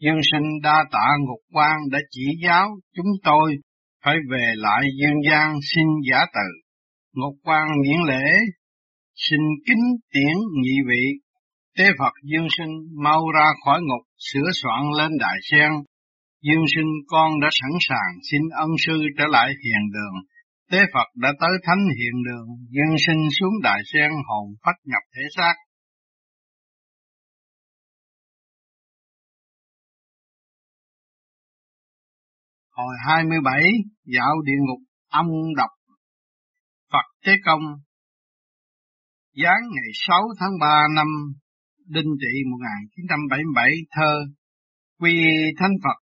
Dương 0.00 0.20
sinh 0.32 0.61
đa 0.62 0.84
tạ 0.92 1.08
ngục 1.20 1.40
quan 1.52 1.76
đã 1.90 1.99
chỉ 2.11 2.25
giáo 2.44 2.68
chúng 2.96 3.12
tôi 3.25 3.56
phải 4.04 4.16
về 4.30 4.52
lại 4.56 4.82
dương 5.00 5.20
gian 5.30 5.54
xin 5.75 5.87
giả 6.11 6.18
từ. 6.34 6.49
Ngục 7.14 7.34
quan 7.44 7.68
miễn 7.82 8.00
lễ, 8.08 8.26
xin 9.14 9.40
kính 9.66 9.84
tiễn 10.12 10.37
nhị 10.62 10.76
vị. 10.88 11.04
Tế 11.78 11.84
Phật 11.99 12.12
Dương 12.22 12.46
sinh 12.58 12.72
mau 13.02 13.20
ra 13.34 13.46
khỏi 13.64 13.80
ngục, 13.82 14.06
sửa 14.18 14.50
soạn 14.62 14.82
lên 14.99 15.11
đại 15.20 15.37
sen. 15.50 15.70
Dương 16.42 16.64
sinh 16.75 16.90
con 17.06 17.40
đã 17.40 17.49
sẵn 17.50 17.70
sàng 17.80 18.12
xin 18.30 18.40
ân 18.56 18.70
sư 18.87 18.92
trở 19.18 19.25
lại 19.28 19.49
hiền 19.64 19.82
đường. 19.92 20.14
Tế 20.70 20.78
Phật 20.94 21.08
đã 21.14 21.32
tới 21.40 21.50
thánh 21.62 21.82
hiện 21.99 22.22
đường, 22.26 22.46
dương 22.70 22.96
sinh 23.06 23.22
xuống 23.40 23.54
đại 23.62 23.80
sen 23.92 24.11
hồn 24.26 24.54
phách 24.64 24.80
nhập 24.84 25.02
thể 25.14 25.22
xác. 25.37 25.54
Hồi 32.70 32.94
27, 33.06 33.62
dạo 34.04 34.34
địa 34.44 34.58
ngục 34.66 34.80
âm 35.08 35.26
độc. 35.56 35.70
Phật 36.92 37.06
Thế 37.26 37.32
Công 37.44 37.62
Giáng 39.34 39.62
ngày 39.75 39.90
6 39.94 40.22
tháng 40.40 40.50
3 40.61 40.87
năm 40.96 41.06
Đinh 41.87 42.11
Trị 42.20 42.34
1977 42.50 43.70
thơ 43.96 44.12
Quy 45.00 45.22
Thánh 45.58 45.72
Phật 45.84 46.01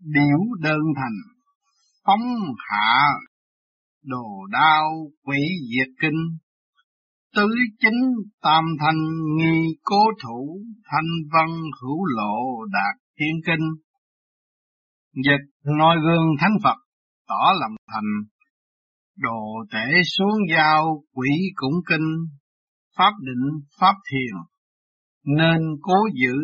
Biểu 0.00 0.38
đơn 0.60 0.80
thành 0.96 1.18
Phóng 2.04 2.26
hạ 2.58 3.04
Đồ 4.04 4.46
đao 4.50 5.10
quỷ 5.22 5.38
diệt 5.76 5.94
kinh. 6.00 6.38
Tứ 7.34 7.48
chính 7.78 8.00
tam 8.42 8.64
thành 8.80 9.00
nghi 9.36 9.76
cố 9.82 10.04
thủ 10.22 10.60
Thanh 10.84 11.10
văn 11.32 11.48
hữu 11.82 12.04
lộ 12.06 12.64
đạt 12.72 13.02
thiên 13.18 13.40
kinh. 13.46 13.66
Dịch 15.24 15.72
noi 15.78 15.96
gương 16.02 16.26
thánh 16.40 16.56
Phật 16.62 16.76
tỏ 17.28 17.52
lòng 17.60 17.76
thành. 17.92 18.10
Đồ 19.16 19.64
tể 19.72 20.02
xuống 20.04 20.38
giao 20.50 21.04
quỷ 21.12 21.30
cũng 21.54 21.80
kinh, 21.88 22.08
pháp 22.96 23.12
định 23.20 23.60
pháp 23.80 23.94
thiền, 24.10 24.36
nên 25.24 25.60
cố 25.82 25.94
giữ. 26.14 26.34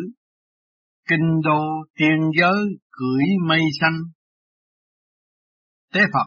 Kinh 1.09 1.41
đô 1.43 1.63
tiên 1.97 2.19
giới 2.39 2.65
cưỡi 2.97 3.25
mây 3.47 3.61
xanh. 3.81 3.99
Tế 5.93 6.01
Phật 6.13 6.25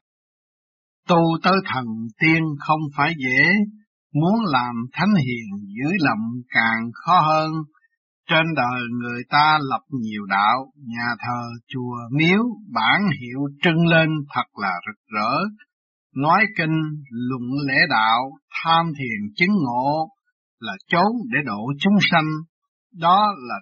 Tu 1.08 1.38
tới 1.42 1.54
thần 1.72 1.84
tiên 2.20 2.42
không 2.58 2.80
phải 2.96 3.12
dễ, 3.18 3.52
muốn 4.14 4.34
làm 4.52 4.74
thánh 4.92 5.14
hiền 5.14 5.66
giữ 5.66 5.90
lòng 5.98 6.24
càng 6.48 6.90
khó 6.94 7.20
hơn. 7.20 7.52
Trên 8.28 8.46
đời 8.56 8.80
người 9.00 9.22
ta 9.28 9.58
lập 9.62 9.82
nhiều 9.90 10.26
đạo, 10.26 10.72
nhà 10.76 11.08
thờ, 11.18 11.42
chùa, 11.68 11.96
miếu, 12.12 12.42
bản 12.72 13.00
hiệu 13.20 13.40
trưng 13.62 13.86
lên 13.86 14.08
thật 14.34 14.46
là 14.62 14.72
rực 14.86 15.00
rỡ. 15.14 15.34
Nói 16.16 16.44
kinh, 16.58 16.76
luận 17.10 17.42
lễ 17.68 17.78
đạo, 17.90 18.30
tham 18.50 18.86
thiền 18.98 19.34
chứng 19.36 19.54
ngộ 19.64 20.08
là 20.60 20.72
chốn 20.88 21.12
để 21.32 21.38
độ 21.46 21.72
chúng 21.80 21.96
sanh. 22.10 22.28
Đó 23.00 23.26
là 23.48 23.54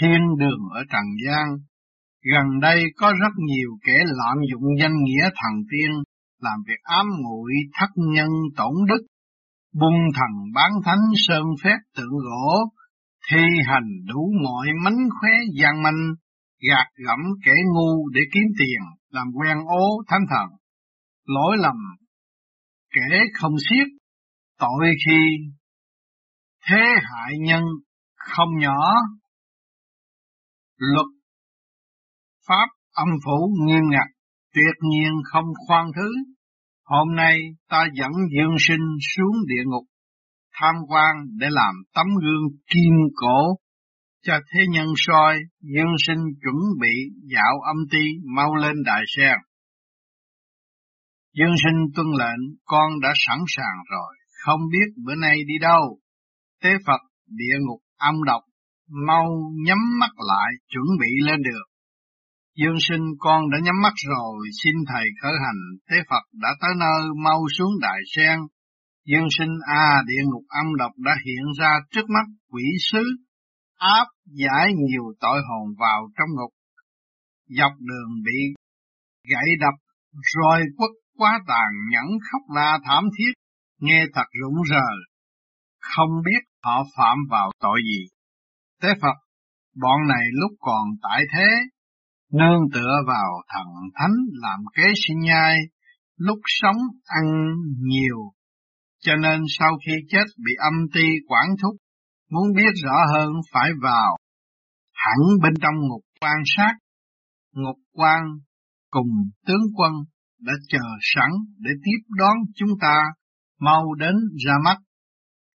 thiên 0.00 0.20
đường 0.38 0.60
ở 0.74 0.80
trần 0.92 1.04
gian. 1.26 1.46
Gần 2.22 2.60
đây 2.60 2.82
có 2.96 3.12
rất 3.20 3.32
nhiều 3.36 3.70
kẻ 3.86 3.98
lạm 4.06 4.36
dụng 4.52 4.62
danh 4.80 4.96
nghĩa 5.04 5.22
thần 5.22 5.52
tiên, 5.70 5.90
làm 6.40 6.58
việc 6.68 6.80
ám 6.82 7.06
muội 7.24 7.52
thất 7.72 7.90
nhân 7.96 8.28
tổn 8.56 8.72
đức, 8.88 9.06
bung 9.74 10.00
thần 10.14 10.52
bán 10.54 10.70
thánh 10.84 11.04
sơn 11.16 11.42
phép 11.64 11.76
tượng 11.96 12.12
gỗ, 12.12 12.70
thi 13.30 13.42
hành 13.66 13.88
đủ 14.06 14.32
mọi 14.44 14.66
mánh 14.84 14.98
khóe 15.20 15.30
gian 15.54 15.82
manh, 15.82 16.14
gạt 16.68 16.86
gẫm 17.06 17.18
kẻ 17.44 17.52
ngu 17.74 18.08
để 18.08 18.20
kiếm 18.32 18.44
tiền, 18.58 18.80
làm 19.10 19.26
quen 19.34 19.58
ố 19.66 20.02
thánh 20.08 20.22
thần. 20.30 20.48
Lỗi 21.26 21.56
lầm 21.58 21.76
kẻ 22.94 23.18
không 23.34 23.54
xiết, 23.70 23.86
tội 24.58 24.94
khi 25.06 25.18
thế 26.66 26.82
hại 27.02 27.32
nhân 27.38 27.62
không 28.16 28.48
nhỏ. 28.58 28.94
Luật 30.76 31.06
pháp 32.48 32.66
âm 32.92 33.08
phủ 33.24 33.54
nghiêm 33.66 33.82
ngặt, 33.90 34.06
tuyệt 34.54 34.74
nhiên 34.90 35.12
không 35.32 35.46
khoan 35.66 35.86
thứ. 35.96 36.10
Hôm 36.84 37.16
nay 37.16 37.38
ta 37.68 37.86
dẫn 37.94 38.10
dương 38.36 38.56
sinh 38.58 38.86
xuống 39.16 39.36
địa 39.46 39.64
ngục, 39.66 39.84
tham 40.54 40.74
quan 40.88 41.14
để 41.38 41.46
làm 41.50 41.74
tấm 41.94 42.06
gương 42.22 42.44
kim 42.74 42.94
cổ 43.14 43.56
cho 44.22 44.34
thế 44.52 44.60
nhân 44.70 44.86
soi, 44.96 45.38
dương 45.60 45.94
sinh 46.06 46.24
chuẩn 46.42 46.60
bị 46.80 46.94
dạo 47.34 47.60
âm 47.66 47.76
ti 47.90 48.04
mau 48.36 48.54
lên 48.54 48.74
đại 48.86 49.02
sen. 49.16 49.36
Dương 51.34 51.54
sinh 51.64 51.78
tuân 51.94 52.06
lệnh, 52.18 52.40
con 52.64 53.00
đã 53.02 53.08
sẵn 53.14 53.38
sàng 53.48 53.76
rồi, 53.90 54.14
không 54.44 54.60
biết 54.72 55.02
bữa 55.04 55.14
nay 55.14 55.36
đi 55.46 55.54
đâu. 55.60 55.98
Tế 56.62 56.70
Phật, 56.86 57.00
địa 57.26 57.56
ngục 57.60 57.80
âm 57.98 58.14
độc, 58.26 58.42
mau 59.06 59.26
nhắm 59.66 59.78
mắt 60.00 60.10
lại, 60.16 60.52
chuẩn 60.68 60.84
bị 61.00 61.26
lên 61.26 61.42
được. 61.42 61.69
Dương 62.60 62.80
sinh 62.88 63.04
con 63.18 63.50
đã 63.50 63.58
nhắm 63.62 63.74
mắt 63.82 63.92
rồi, 64.08 64.48
xin 64.62 64.74
Thầy 64.88 65.06
khởi 65.22 65.32
hành, 65.44 65.60
Thế 65.90 65.96
Phật 66.10 66.24
đã 66.32 66.48
tới 66.60 66.70
nơi 66.80 67.00
mau 67.24 67.40
xuống 67.58 67.72
đại 67.80 68.00
sen. 68.16 68.38
Dương 69.06 69.28
sinh 69.38 69.54
a 69.66 70.02
địa 70.06 70.22
ngục 70.24 70.44
âm 70.48 70.66
độc 70.78 70.92
đã 70.98 71.12
hiện 71.24 71.44
ra 71.58 71.72
trước 71.90 72.10
mắt 72.14 72.26
quỷ 72.52 72.64
sứ, 72.90 73.04
áp 73.78 74.06
giải 74.26 74.66
nhiều 74.74 75.04
tội 75.20 75.40
hồn 75.48 75.74
vào 75.78 76.08
trong 76.18 76.28
ngục. 76.36 76.52
Dọc 77.58 77.72
đường 77.78 78.10
bị 78.24 78.38
gãy 79.30 79.48
đập, 79.60 79.74
rồi 80.36 80.60
quất 80.76 80.90
quá 81.16 81.40
tàn 81.46 81.68
nhẫn 81.90 82.18
khóc 82.30 82.42
la 82.56 82.78
thảm 82.84 83.04
thiết, 83.18 83.32
nghe 83.80 84.04
thật 84.14 84.26
rụng 84.40 84.64
rờ, 84.70 84.86
không 85.80 86.10
biết 86.24 86.42
họ 86.62 86.84
phạm 86.96 87.18
vào 87.30 87.50
tội 87.60 87.80
gì. 87.84 88.04
Tế 88.82 88.88
Phật, 89.02 89.16
bọn 89.80 90.08
này 90.08 90.24
lúc 90.32 90.50
còn 90.60 90.84
tại 91.02 91.24
thế 91.32 91.48
nương 92.32 92.70
tựa 92.72 92.94
vào 93.06 93.30
thần 93.54 93.66
thánh 93.94 94.16
làm 94.32 94.60
kế 94.76 94.82
sinh 95.06 95.18
nhai, 95.18 95.56
lúc 96.16 96.38
sống 96.44 96.76
ăn 97.04 97.24
nhiều, 97.78 98.32
cho 99.00 99.16
nên 99.16 99.40
sau 99.58 99.78
khi 99.86 99.92
chết 100.08 100.24
bị 100.44 100.52
âm 100.58 100.74
ti 100.94 101.06
quản 101.28 101.46
thúc, 101.62 101.76
muốn 102.30 102.44
biết 102.56 102.72
rõ 102.84 102.96
hơn 103.14 103.28
phải 103.52 103.70
vào 103.82 104.16
hẳn 104.94 105.18
bên 105.42 105.52
trong 105.62 105.74
ngục 105.88 106.02
quan 106.20 106.38
sát. 106.56 106.74
Ngục 107.52 107.76
quan 107.92 108.22
cùng 108.90 109.10
tướng 109.46 109.64
quân 109.76 109.92
đã 110.40 110.52
chờ 110.68 110.84
sẵn 111.00 111.30
để 111.58 111.70
tiếp 111.84 112.14
đón 112.18 112.36
chúng 112.56 112.70
ta 112.80 112.96
mau 113.60 113.94
đến 113.94 114.14
ra 114.46 114.54
mắt. 114.64 114.78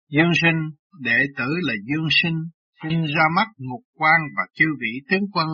Dương 0.09 0.31
sinh, 0.41 0.59
đệ 0.99 1.19
tử 1.38 1.47
là 1.62 1.73
Dương 1.88 2.07
sinh, 2.23 2.38
xin 2.83 3.01
ra 3.15 3.23
mắt 3.36 3.47
ngục 3.57 3.81
quan 3.97 4.21
và 4.38 4.43
chư 4.53 4.65
vị 4.81 4.99
tướng 5.09 5.31
quân 5.33 5.47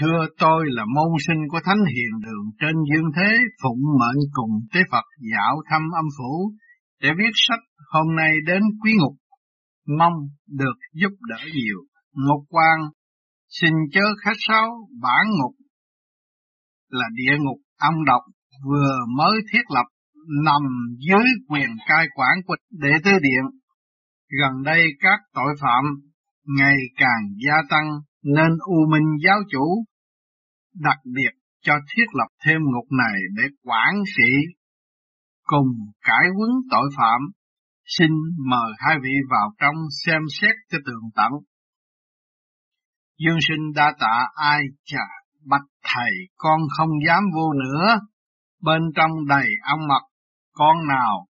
Thưa 0.00 0.26
tôi 0.38 0.64
là 0.68 0.84
môn 0.94 1.12
sinh 1.26 1.42
của 1.48 1.60
Thánh 1.64 1.84
Hiền 1.94 2.12
Đường 2.24 2.46
trên 2.60 2.74
dương 2.90 3.10
thế, 3.16 3.38
phụng 3.62 3.82
mệnh 4.00 4.22
cùng 4.32 4.50
tế 4.72 4.80
Phật 4.90 5.04
dạo 5.32 5.54
thăm 5.70 5.82
âm 5.94 6.04
phủ, 6.18 6.52
để 7.02 7.08
viết 7.18 7.30
sách 7.34 7.60
hôm 7.92 8.16
nay 8.16 8.32
đến 8.46 8.62
quý 8.82 8.92
ngục, 8.98 9.16
mong 9.98 10.12
được 10.48 10.78
giúp 10.94 11.12
đỡ 11.28 11.38
nhiều. 11.54 11.78
Ngục 12.12 12.46
quan, 12.48 12.78
xin 13.48 13.72
chớ 13.92 14.04
khách 14.24 14.36
sáo 14.48 14.88
bản 15.02 15.26
ngục, 15.38 15.54
là 16.88 17.06
địa 17.14 17.36
ngục 17.38 17.58
âm 17.78 17.94
độc 18.06 18.22
vừa 18.64 18.96
mới 19.16 19.40
thiết 19.52 19.62
lập 19.74 19.86
nằm 20.44 20.62
dưới 20.98 21.24
quyền 21.48 21.68
cai 21.88 22.06
quản 22.14 22.36
của 22.46 22.56
đệ 22.70 22.92
tứ 23.04 23.10
điện. 23.10 23.44
Gần 24.40 24.62
đây 24.64 24.84
các 25.00 25.20
tội 25.34 25.54
phạm 25.60 25.84
ngày 26.58 26.76
càng 26.96 27.22
gia 27.46 27.56
tăng 27.70 27.86
nên 28.24 28.50
U 28.60 28.86
Minh 28.90 29.08
giáo 29.24 29.38
chủ 29.50 29.84
đặc 30.74 30.98
biệt 31.04 31.30
cho 31.62 31.72
thiết 31.96 32.04
lập 32.12 32.28
thêm 32.46 32.60
ngục 32.62 32.86
này 32.90 33.20
để 33.36 33.42
quản 33.62 33.94
trị 34.16 34.32
cùng 35.42 35.68
cải 36.02 36.26
huấn 36.36 36.50
tội 36.70 36.90
phạm. 36.96 37.20
Xin 37.86 38.10
mời 38.50 38.72
hai 38.78 38.96
vị 39.02 39.14
vào 39.30 39.50
trong 39.58 39.74
xem 40.04 40.22
xét 40.40 40.54
cho 40.70 40.78
tường 40.86 41.10
tận. 41.14 41.32
Dương 43.18 43.38
sinh 43.48 43.72
đa 43.74 43.94
tạ 44.00 44.28
ai 44.34 44.62
chà, 44.84 45.06
bạch 45.46 45.68
thầy 45.82 46.12
con 46.36 46.60
không 46.76 46.90
dám 47.06 47.22
vô 47.34 47.52
nữa, 47.52 47.98
bên 48.62 48.82
trong 48.96 49.10
đầy 49.28 49.48
ong 49.62 49.88
mật, 49.88 50.02
con 50.52 50.76
nào, 50.88 51.26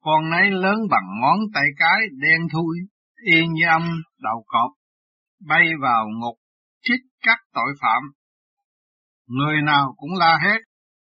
con 0.00 0.30
nấy 0.30 0.50
lớn 0.50 0.78
bằng 0.90 1.06
ngón 1.20 1.38
tay 1.54 1.64
cái 1.76 2.00
đen 2.20 2.40
thui, 2.52 2.76
y 3.24 3.46
như 3.46 3.66
âm 3.68 3.82
đầu 4.18 4.44
cọp, 4.46 4.70
bay 5.46 5.66
vào 5.82 6.06
ngục 6.20 6.38
trích 6.82 7.00
các 7.20 7.38
tội 7.52 7.74
phạm. 7.80 8.02
Người 9.26 9.62
nào 9.62 9.94
cũng 9.96 10.10
la 10.18 10.38
hết 10.42 10.58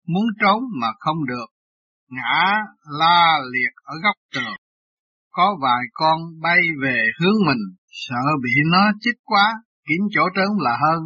muốn 0.07 0.25
trốn 0.41 0.63
mà 0.81 0.87
không 0.99 1.25
được, 1.25 1.45
ngã 2.09 2.61
la 2.99 3.39
liệt 3.51 3.73
ở 3.83 3.95
góc 4.03 4.15
tường. 4.33 4.55
Có 5.31 5.57
vài 5.61 5.83
con 5.93 6.19
bay 6.41 6.59
về 6.83 7.05
hướng 7.19 7.45
mình, 7.47 7.61
sợ 7.87 8.21
bị 8.43 8.51
nó 8.71 8.91
chích 9.01 9.19
quá, 9.23 9.53
kiếm 9.87 10.07
chỗ 10.11 10.21
trốn 10.35 10.57
là 10.59 10.77
hơn. 10.81 10.99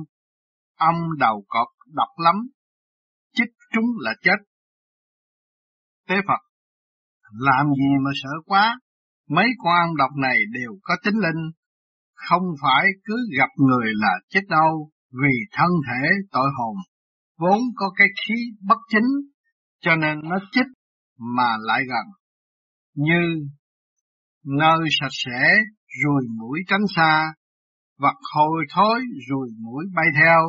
Âm 0.77 0.95
đầu 1.19 1.45
cọp 1.47 1.67
độc 1.93 2.09
lắm, 2.17 2.35
chích 3.33 3.49
chúng 3.73 3.85
là 3.99 4.15
chết. 4.21 4.37
Tế 6.07 6.15
Phật, 6.27 6.41
làm 7.31 7.65
gì 7.65 7.89
mà 8.05 8.11
sợ 8.23 8.29
quá, 8.45 8.79
mấy 9.29 9.47
con 9.63 9.73
ăn 9.73 9.95
độc 9.97 10.11
này 10.21 10.37
đều 10.53 10.71
có 10.81 10.95
tính 11.03 11.15
linh, 11.15 11.51
không 12.15 12.43
phải 12.61 12.85
cứ 13.05 13.15
gặp 13.37 13.49
người 13.57 13.91
là 13.93 14.13
chết 14.29 14.41
đâu, 14.49 14.89
vì 15.11 15.33
thân 15.51 15.69
thể 15.87 16.09
tội 16.31 16.49
hồn 16.57 16.75
vốn 17.39 17.59
có 17.75 17.91
cái 17.95 18.07
khí 18.07 18.35
bất 18.67 18.77
chính, 18.89 19.09
cho 19.81 19.95
nên 19.95 20.19
nó 20.23 20.35
chích 20.51 20.67
mà 21.19 21.57
lại 21.59 21.81
gần. 21.87 22.05
Như 22.95 23.47
nơi 24.45 24.79
sạch 24.99 25.15
sẽ, 25.25 25.55
rồi 26.03 26.21
mũi 26.39 26.59
tránh 26.67 26.87
xa, 26.95 27.33
vật 27.99 28.15
hồi 28.35 28.65
thối, 28.75 29.01
rồi 29.29 29.47
mũi 29.63 29.85
bay 29.95 30.05
theo, 30.15 30.39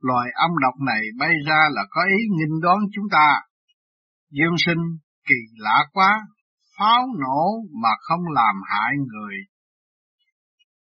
loài 0.00 0.28
âm 0.34 0.50
độc 0.62 0.74
này 0.86 1.00
bay 1.18 1.32
ra 1.46 1.60
là 1.70 1.82
có 1.90 2.02
ý 2.08 2.16
nghinh 2.30 2.60
đón 2.62 2.78
chúng 2.94 3.04
ta. 3.10 3.40
Dương 4.30 4.54
sinh 4.66 4.82
kỳ 5.28 5.34
lạ 5.56 5.78
quá, 5.92 6.20
pháo 6.78 7.06
nổ 7.20 7.44
mà 7.82 7.88
không 8.00 8.20
làm 8.34 8.54
hại 8.70 8.92
người. 9.12 9.34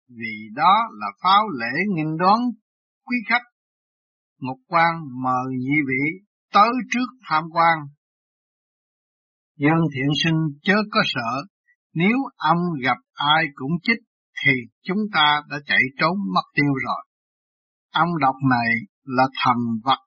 Vì 0.09 0.49
đó 0.55 0.73
là 0.91 1.07
pháo 1.23 1.49
lễ 1.49 1.73
nghinh 1.95 2.17
đón 2.17 2.39
quý 3.05 3.15
khách, 3.29 3.43
ngục 4.39 4.57
quan 4.67 4.93
mời 5.23 5.55
nhị 5.57 5.75
vị 5.87 6.27
tới 6.53 6.69
trước 6.89 7.05
tham 7.29 7.43
quan. 7.51 7.77
Dương 9.57 9.83
thiện 9.95 10.09
sinh 10.23 10.39
chớ 10.63 10.75
có 10.91 11.01
sợ, 11.05 11.31
nếu 11.93 12.17
ông 12.37 12.57
gặp 12.83 12.97
ai 13.13 13.43
cũng 13.55 13.71
chích 13.83 13.99
thì 14.45 14.51
chúng 14.83 14.97
ta 15.13 15.41
đã 15.49 15.57
chạy 15.65 15.81
trốn 15.99 16.17
mất 16.33 16.43
tiêu 16.55 16.73
rồi. 16.85 17.03
Ông 17.93 18.09
độc 18.21 18.35
này 18.49 18.69
là 19.03 19.23
thần 19.43 19.57
vật, 19.83 19.99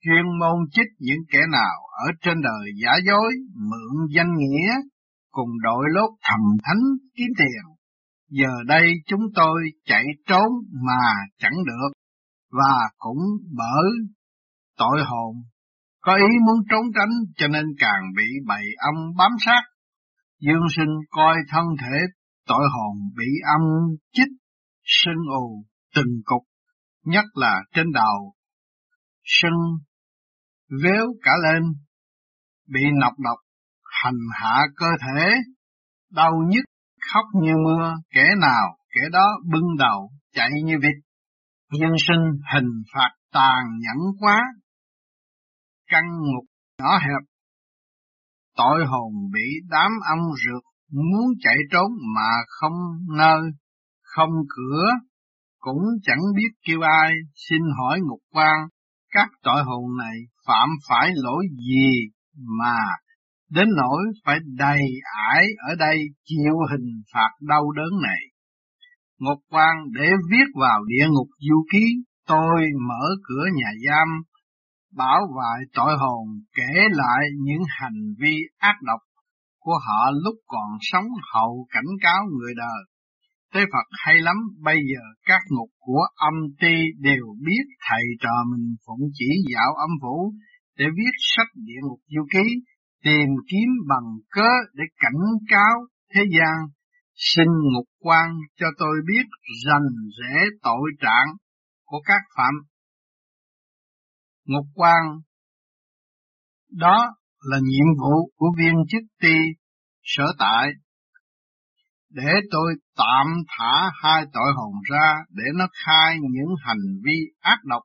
chuyên 0.00 0.38
môn 0.40 0.58
chích 0.72 0.88
những 0.98 1.20
kẻ 1.32 1.38
nào 1.52 1.76
ở 2.04 2.06
trên 2.20 2.42
đời 2.42 2.70
giả 2.82 2.92
dối, 3.06 3.32
mượn 3.54 4.06
danh 4.16 4.34
nghĩa, 4.36 4.72
cùng 5.30 5.50
đội 5.62 5.84
lốt 5.94 6.10
thầm 6.22 6.40
thánh 6.64 6.82
kiếm 7.14 7.28
tiền. 7.38 7.75
Giờ 8.28 8.48
đây 8.66 8.82
chúng 9.06 9.20
tôi 9.34 9.60
chạy 9.84 10.04
trốn 10.26 10.48
mà 10.86 11.02
chẳng 11.38 11.56
được, 11.66 11.88
và 12.50 12.88
cũng 12.98 13.18
bởi 13.56 13.90
tội 14.76 15.04
hồn 15.04 15.36
có 16.00 16.16
ý 16.16 16.38
muốn 16.46 16.56
trốn 16.70 16.84
tránh 16.94 17.14
cho 17.36 17.48
nên 17.48 17.64
càng 17.78 18.02
bị 18.16 18.24
bầy 18.46 18.64
âm 18.78 18.94
bám 19.18 19.30
sát. 19.46 19.62
Dương 20.40 20.66
sinh 20.76 20.94
coi 21.10 21.36
thân 21.48 21.64
thể 21.80 21.98
tội 22.46 22.64
hồn 22.72 22.96
bị 23.16 23.26
âm 23.54 23.62
chích, 24.12 24.32
sưng 24.84 25.24
ù 25.38 25.64
từng 25.94 26.20
cục, 26.24 26.42
nhất 27.04 27.24
là 27.34 27.62
trên 27.74 27.86
đầu, 27.92 28.34
sưng 29.24 29.60
véo 30.82 31.06
cả 31.22 31.32
lên, 31.42 31.62
bị 32.68 32.80
nọc 33.00 33.12
độc, 33.18 33.38
hành 34.02 34.20
hạ 34.32 34.60
cơ 34.76 34.86
thể, 35.00 35.30
đau 36.10 36.32
nhức, 36.48 36.64
khóc 37.12 37.24
như 37.42 37.52
mưa, 37.64 37.94
kẻ 38.10 38.24
nào 38.40 38.76
kẻ 38.96 39.08
đó 39.12 39.26
bưng 39.52 39.76
đầu, 39.78 40.10
chạy 40.32 40.50
như 40.64 40.74
vịt. 40.82 40.96
Nhân 41.72 41.92
sinh 42.08 42.24
hình 42.54 42.70
phạt 42.94 43.10
tàn 43.32 43.64
nhẫn 43.80 43.96
quá, 44.20 44.42
căn 45.90 46.04
ngục 46.20 46.44
nhỏ 46.78 46.98
hẹp, 46.98 47.22
tội 48.56 48.86
hồn 48.86 49.12
bị 49.32 49.46
đám 49.70 49.90
âm 50.08 50.18
rượt 50.18 50.62
muốn 50.92 51.26
chạy 51.40 51.56
trốn 51.72 51.90
mà 52.16 52.30
không 52.48 52.72
nơi, 53.16 53.42
không 54.02 54.30
cửa, 54.48 54.90
cũng 55.58 55.82
chẳng 56.02 56.22
biết 56.36 56.48
kêu 56.66 56.80
ai, 56.80 57.12
xin 57.34 57.60
hỏi 57.78 58.00
ngục 58.00 58.20
quan, 58.32 58.58
các 59.10 59.28
tội 59.42 59.62
hồn 59.64 59.96
này 59.98 60.16
phạm 60.46 60.68
phải 60.88 61.10
lỗi 61.14 61.46
gì 61.58 61.92
mà 62.58 62.78
đến 63.50 63.68
nỗi 63.76 64.02
phải 64.24 64.38
đầy 64.56 64.80
ải 65.32 65.44
ở 65.68 65.74
đây 65.78 65.98
chịu 66.24 66.54
hình 66.70 67.02
phạt 67.14 67.30
đau 67.40 67.70
đớn 67.70 68.00
này. 68.02 68.20
Ngục 69.18 69.38
quan 69.50 69.76
để 69.92 70.10
viết 70.30 70.46
vào 70.60 70.84
địa 70.84 71.06
ngục 71.08 71.28
du 71.48 71.64
ký, 71.72 71.84
tôi 72.26 72.62
mở 72.88 73.06
cửa 73.24 73.44
nhà 73.54 73.70
giam, 73.88 74.08
bảo 74.96 75.20
vài 75.36 75.60
tội 75.74 75.96
hồn 75.98 76.26
kể 76.56 76.80
lại 76.90 77.24
những 77.42 77.62
hành 77.68 78.14
vi 78.18 78.36
ác 78.58 78.76
độc 78.82 79.00
của 79.66 79.78
họ 79.86 80.10
lúc 80.24 80.34
còn 80.46 80.70
sống 80.80 81.06
hậu 81.32 81.66
cảnh 81.70 81.90
cáo 82.02 82.24
người 82.38 82.52
đời. 82.56 82.82
Thế 83.54 83.60
Phật 83.72 83.86
hay 84.04 84.20
lắm, 84.20 84.36
bây 84.62 84.76
giờ 84.76 85.02
các 85.26 85.40
ngục 85.50 85.68
của 85.78 86.02
âm 86.16 86.34
ti 86.60 86.76
đều 86.98 87.26
biết 87.46 87.64
thầy 87.88 88.02
trò 88.20 88.34
mình 88.50 88.76
phụng 88.86 89.10
chỉ 89.14 89.26
dạo 89.54 89.74
âm 89.74 89.90
phủ 90.02 90.32
để 90.78 90.84
viết 90.96 91.14
sách 91.36 91.46
địa 91.54 91.80
ngục 91.82 92.00
du 92.14 92.26
ký, 92.32 92.46
tìm 93.04 93.28
kiếm 93.50 93.68
bằng 93.88 94.18
cớ 94.30 94.50
để 94.74 94.84
cảnh 94.96 95.22
cáo 95.48 95.86
thế 96.14 96.20
gian. 96.38 96.56
Xin 97.14 97.46
ngục 97.72 97.88
quan 97.98 98.30
cho 98.56 98.66
tôi 98.78 98.96
biết 99.06 99.26
rành 99.66 99.88
rẽ 100.18 100.44
tội 100.62 100.90
trạng 101.00 101.36
của 101.84 102.00
các 102.04 102.22
phạm. 102.36 102.54
Ngục 104.44 104.66
quan, 104.74 105.02
đó 106.70 107.14
là 107.40 107.58
nhiệm 107.62 107.86
vụ 108.00 108.30
của 108.36 108.46
viên 108.58 108.74
chức 108.88 109.02
ty 109.20 109.36
sở 110.02 110.24
tại 110.38 110.68
để 112.08 112.32
tôi 112.50 112.74
tạm 112.96 113.26
thả 113.48 113.90
hai 114.02 114.24
tội 114.32 114.52
hồn 114.56 114.74
ra 114.90 115.14
để 115.30 115.44
nó 115.54 115.64
khai 115.84 116.16
những 116.20 116.54
hành 116.60 117.00
vi 117.04 117.18
ác 117.40 117.58
độc 117.64 117.82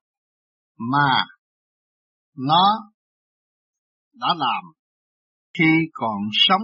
mà 0.78 1.26
nó 2.38 2.92
đã 4.14 4.28
làm 4.38 4.64
khi 5.58 5.72
còn 5.94 6.18
sống, 6.32 6.62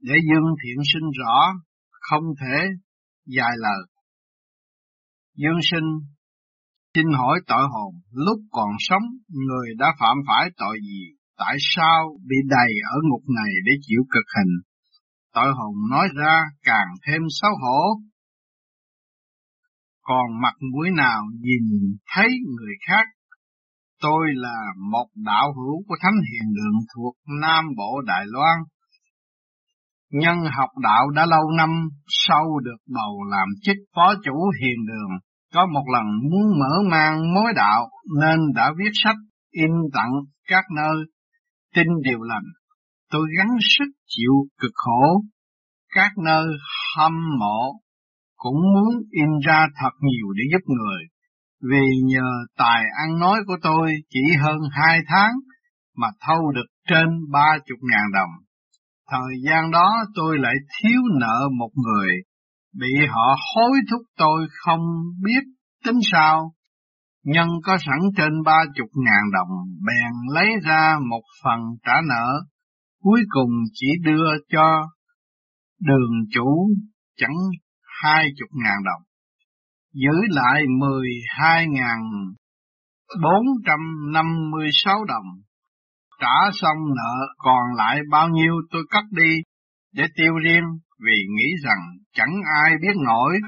để 0.00 0.14
Dương 0.28 0.54
Thiện 0.64 0.84
sinh 0.92 1.10
rõ, 1.20 1.52
không 1.90 2.24
thể 2.40 2.68
dài 3.26 3.52
lời. 3.56 3.86
Dương 5.36 5.60
sinh 5.70 5.88
xin 6.94 7.06
hỏi 7.18 7.40
tội 7.46 7.62
hồn, 7.70 7.94
lúc 8.12 8.38
còn 8.50 8.70
sống, 8.78 9.02
người 9.28 9.68
đã 9.78 9.86
phạm 10.00 10.16
phải 10.26 10.50
tội 10.56 10.78
gì 10.82 11.16
tại 11.36 11.56
sao 11.60 12.18
bị 12.28 12.36
đầy 12.48 12.72
ở 12.92 12.96
ngục 13.02 13.22
này 13.36 13.52
để 13.66 13.72
chịu 13.82 14.00
cực 14.10 14.24
hình. 14.36 14.52
Tội 15.32 15.52
hồn 15.54 15.74
nói 15.90 16.08
ra 16.16 16.40
càng 16.62 16.88
thêm 17.06 17.22
xấu 17.28 17.50
hổ. 17.62 18.00
Còn 20.02 20.40
mặt 20.42 20.54
mũi 20.72 20.88
nào 20.96 21.22
nhìn 21.40 21.96
thấy 22.14 22.28
người 22.28 22.74
khác. 22.88 23.06
Tôi 24.02 24.26
là 24.34 24.58
một 24.90 25.06
đạo 25.14 25.54
hữu 25.56 25.82
của 25.88 25.96
Thánh 26.00 26.14
Hiền 26.32 26.54
Đường 26.56 26.80
thuộc 26.94 27.14
Nam 27.40 27.64
Bộ 27.76 28.00
Đài 28.06 28.24
Loan. 28.26 28.58
Nhân 30.10 30.38
học 30.56 30.70
đạo 30.82 31.10
đã 31.10 31.26
lâu 31.26 31.50
năm 31.58 31.70
sau 32.08 32.44
được 32.64 32.76
bầu 32.94 33.24
làm 33.30 33.48
chức 33.62 33.76
phó 33.96 34.14
chủ 34.24 34.50
Hiền 34.60 34.86
Đường. 34.86 35.18
Có 35.54 35.66
một 35.66 35.84
lần 35.92 36.04
muốn 36.30 36.60
mở 36.60 36.90
mang 36.90 37.34
mối 37.34 37.52
đạo 37.56 37.88
nên 38.20 38.38
đã 38.54 38.72
viết 38.78 38.90
sách 39.04 39.16
in 39.50 39.70
tặng 39.94 40.12
các 40.48 40.64
nơi 40.76 41.04
tin 41.74 41.86
điều 42.04 42.22
lành, 42.22 42.48
tôi 43.10 43.26
gắng 43.38 43.56
sức 43.60 43.90
chịu 44.06 44.32
cực 44.60 44.70
khổ, 44.74 45.22
các 45.94 46.10
nơi 46.24 46.46
hâm 46.96 47.12
mộ 47.38 47.72
cũng 48.36 48.60
muốn 48.74 48.94
in 49.10 49.28
ra 49.46 49.66
thật 49.80 49.90
nhiều 50.00 50.26
để 50.36 50.44
giúp 50.52 50.62
người, 50.66 51.02
vì 51.70 51.86
nhờ 52.04 52.30
tài 52.58 52.82
ăn 53.02 53.18
nói 53.18 53.40
của 53.46 53.56
tôi 53.62 53.92
chỉ 54.10 54.20
hơn 54.40 54.58
hai 54.72 54.98
tháng 55.08 55.32
mà 55.96 56.08
thâu 56.20 56.52
được 56.54 56.66
trên 56.88 57.06
ba 57.32 57.58
chục 57.66 57.78
ngàn 57.82 58.12
đồng. 58.14 58.30
Thời 59.10 59.34
gian 59.46 59.70
đó 59.70 60.04
tôi 60.14 60.38
lại 60.38 60.54
thiếu 60.78 61.00
nợ 61.20 61.48
một 61.58 61.70
người, 61.74 62.10
bị 62.80 63.06
họ 63.08 63.36
hối 63.54 63.78
thúc 63.90 64.02
tôi 64.16 64.46
không 64.64 64.80
biết 65.24 65.44
tính 65.84 65.98
sao, 66.12 66.52
nhân 67.24 67.48
có 67.64 67.76
sẵn 67.86 67.98
trên 68.16 68.42
ba 68.44 68.64
chục 68.74 68.88
ngàn 68.94 69.22
đồng, 69.32 69.48
bèn 69.86 70.12
lấy 70.34 70.48
ra 70.64 70.96
một 71.10 71.22
phần 71.44 71.60
trả 71.86 71.94
nợ, 72.08 72.32
cuối 73.02 73.20
cùng 73.28 73.50
chỉ 73.72 73.86
đưa 74.04 74.26
cho 74.48 74.88
đường 75.80 76.12
chủ 76.34 76.68
chẳng 77.16 77.36
hai 78.02 78.28
chục 78.38 78.48
ngàn 78.52 78.78
đồng, 78.84 79.02
giữ 79.94 80.16
lại 80.28 80.62
mười 80.80 81.08
hai 81.28 81.66
ngàn 81.68 81.98
bốn 83.22 83.42
trăm 83.66 83.78
năm 84.12 84.26
mươi 84.50 84.68
sáu 84.72 85.04
đồng. 85.04 85.26
Trả 86.20 86.50
xong 86.52 86.76
nợ 86.96 87.26
còn 87.38 87.62
lại 87.76 88.00
bao 88.10 88.28
nhiêu 88.28 88.54
tôi 88.70 88.82
cắt 88.90 89.04
đi 89.10 89.42
để 89.92 90.04
tiêu 90.16 90.32
riêng 90.44 90.64
vì 91.06 91.14
nghĩ 91.36 91.48
rằng 91.64 91.78
chẳng 92.12 92.34
ai 92.62 92.72
biết 92.82 92.96
nổi. 93.06 93.38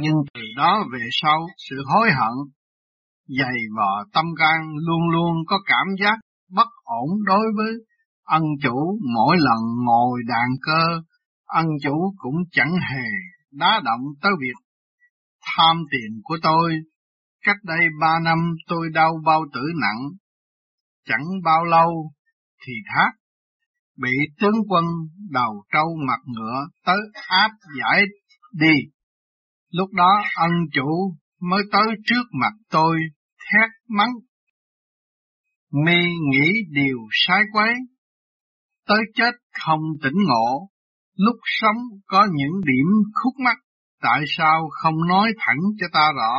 Nhưng 0.00 0.14
từ 0.34 0.40
đó 0.56 0.84
về 0.92 1.06
sau 1.10 1.46
sự 1.68 1.76
hối 1.86 2.10
hận 2.10 2.32
dày 3.38 3.56
vò 3.76 4.04
tâm 4.12 4.24
can 4.38 4.60
luôn 4.86 5.10
luôn 5.12 5.32
có 5.46 5.58
cảm 5.66 5.86
giác 6.02 6.18
bất 6.50 6.68
ổn 6.84 7.08
đối 7.26 7.46
với 7.56 7.72
ân 8.24 8.42
chủ 8.62 8.98
mỗi 9.14 9.36
lần 9.40 9.58
ngồi 9.86 10.20
đàn 10.28 10.48
cơ, 10.62 11.00
ân 11.46 11.66
chủ 11.82 12.14
cũng 12.16 12.36
chẳng 12.52 12.72
hề 12.72 13.04
đá 13.52 13.80
động 13.84 14.00
tới 14.22 14.32
việc 14.40 14.67
tham 15.56 15.76
tiền 15.90 16.20
của 16.22 16.38
tôi. 16.42 16.72
Cách 17.44 17.56
đây 17.64 17.80
ba 18.00 18.18
năm 18.24 18.38
tôi 18.68 18.88
đau 18.94 19.12
bao 19.24 19.44
tử 19.54 19.60
nặng, 19.80 20.10
chẳng 21.04 21.24
bao 21.44 21.64
lâu 21.64 22.12
thì 22.66 22.72
thác, 22.94 23.10
bị 23.96 24.10
tướng 24.40 24.56
quân 24.68 24.84
đầu 25.30 25.64
trâu 25.72 25.96
mặt 26.08 26.20
ngựa 26.24 26.66
tới 26.86 26.98
áp 27.28 27.50
giải 27.80 28.02
đi. 28.52 28.74
Lúc 29.70 29.92
đó 29.92 30.22
ân 30.36 30.50
chủ 30.72 31.16
mới 31.40 31.62
tới 31.72 31.86
trước 32.04 32.22
mặt 32.40 32.52
tôi 32.70 32.98
thét 33.38 33.70
mắng. 33.88 34.12
Mi 35.84 36.00
nghĩ 36.30 36.52
điều 36.70 36.98
sai 37.10 37.40
quấy, 37.52 37.74
tới 38.86 38.98
chết 39.14 39.32
không 39.64 39.80
tỉnh 40.02 40.16
ngộ, 40.26 40.68
lúc 41.16 41.36
sống 41.44 41.76
có 42.06 42.26
những 42.32 42.52
điểm 42.64 42.86
khúc 43.14 43.34
mắc, 43.44 43.56
tại 44.02 44.24
sao 44.36 44.68
không 44.82 45.08
nói 45.08 45.32
thẳng 45.38 45.60
cho 45.80 45.86
ta 45.92 46.06
rõ, 46.16 46.38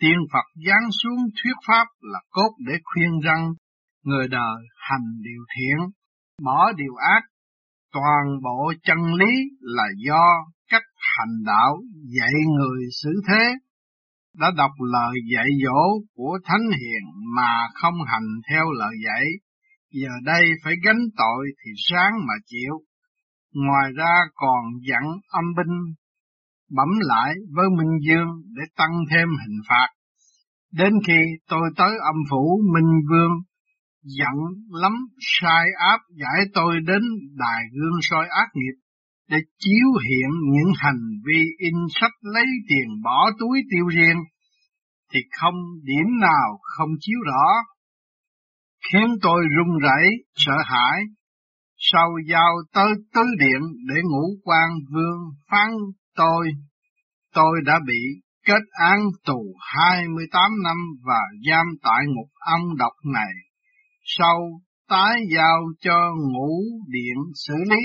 tiên 0.00 0.18
Phật 0.32 0.46
giáng 0.66 0.90
xuống 1.02 1.18
thuyết 1.42 1.56
pháp 1.66 1.86
là 2.00 2.20
cốt 2.30 2.50
để 2.66 2.72
khuyên 2.84 3.20
rằng 3.24 3.52
người 4.04 4.28
đời 4.28 4.62
hành 4.76 5.06
điều 5.22 5.42
thiện, 5.56 5.90
bỏ 6.44 6.72
điều 6.76 6.94
ác, 6.94 7.22
toàn 7.92 8.40
bộ 8.42 8.72
chân 8.82 9.14
lý 9.14 9.32
là 9.60 9.88
do 10.06 10.26
cách 10.70 10.82
hành 11.18 11.44
đạo 11.46 11.76
dạy 12.18 12.32
người 12.58 12.82
xử 13.02 13.10
thế 13.28 13.54
đã 14.38 14.50
đọc 14.56 14.70
lời 14.92 15.14
dạy 15.34 15.46
dỗ 15.64 16.06
của 16.14 16.38
Thánh 16.44 16.66
Hiền 16.70 17.02
mà 17.36 17.68
không 17.74 17.94
hành 18.06 18.28
theo 18.50 18.64
lời 18.78 18.94
dạy, 19.04 19.24
giờ 19.92 20.08
đây 20.24 20.44
phải 20.64 20.74
gánh 20.84 21.02
tội 21.16 21.46
thì 21.64 21.70
sáng 21.88 22.12
mà 22.26 22.34
chịu. 22.46 22.74
Ngoài 23.54 23.90
ra 23.96 24.14
còn 24.34 24.64
dặn 24.88 25.02
âm 25.28 25.44
binh 25.56 25.94
bấm 26.76 26.88
lại 27.00 27.34
với 27.54 27.66
Minh 27.78 27.98
Dương 28.08 28.28
để 28.56 28.62
tăng 28.76 28.92
thêm 29.10 29.28
hình 29.28 29.58
phạt. 29.68 29.88
Đến 30.72 30.92
khi 31.06 31.18
tôi 31.48 31.70
tới 31.76 31.90
âm 32.04 32.16
phủ 32.30 32.60
Minh 32.74 33.00
Vương, 33.10 33.32
giận 34.02 34.36
lắm 34.82 34.92
sai 35.18 35.66
áp 35.88 36.00
giải 36.10 36.46
tôi 36.54 36.74
đến 36.86 37.02
đài 37.38 37.62
gương 37.72 37.98
soi 38.02 38.26
ác 38.30 38.48
nghiệp 38.54 38.78
để 39.30 39.36
chiếu 39.58 39.88
hiện 40.08 40.30
những 40.52 40.72
hành 40.76 41.02
vi 41.26 41.42
in 41.58 41.74
sách 42.00 42.12
lấy 42.22 42.46
tiền 42.68 43.02
bỏ 43.04 43.30
túi 43.38 43.60
tiêu 43.70 43.86
riêng, 43.88 44.18
thì 45.12 45.20
không 45.40 45.54
điểm 45.82 46.06
nào 46.20 46.58
không 46.62 46.90
chiếu 47.00 47.18
rõ, 47.26 47.46
khiến 48.92 49.06
tôi 49.22 49.42
run 49.56 49.78
rẩy 49.78 50.08
sợ 50.34 50.56
hãi. 50.64 51.02
Sau 51.80 52.08
giao 52.28 52.52
tới 52.74 52.88
tứ 53.14 53.22
điện 53.38 53.60
để 53.88 53.94
ngũ 54.02 54.26
quan 54.44 54.68
vương 54.92 55.18
phán 55.50 55.70
tôi, 56.18 56.46
tôi 57.34 57.60
đã 57.64 57.80
bị 57.86 58.00
kết 58.46 58.62
án 58.80 59.00
tù 59.26 59.54
28 59.60 60.50
năm 60.64 60.76
và 61.04 61.20
giam 61.50 61.66
tại 61.82 62.02
ngục 62.06 62.30
âm 62.40 62.60
độc 62.78 62.92
này. 63.14 63.32
Sau 64.04 64.38
tái 64.88 65.20
giao 65.36 65.58
cho 65.80 66.10
ngũ 66.32 66.62
điện 66.88 67.16
xử 67.34 67.54
lý, 67.70 67.82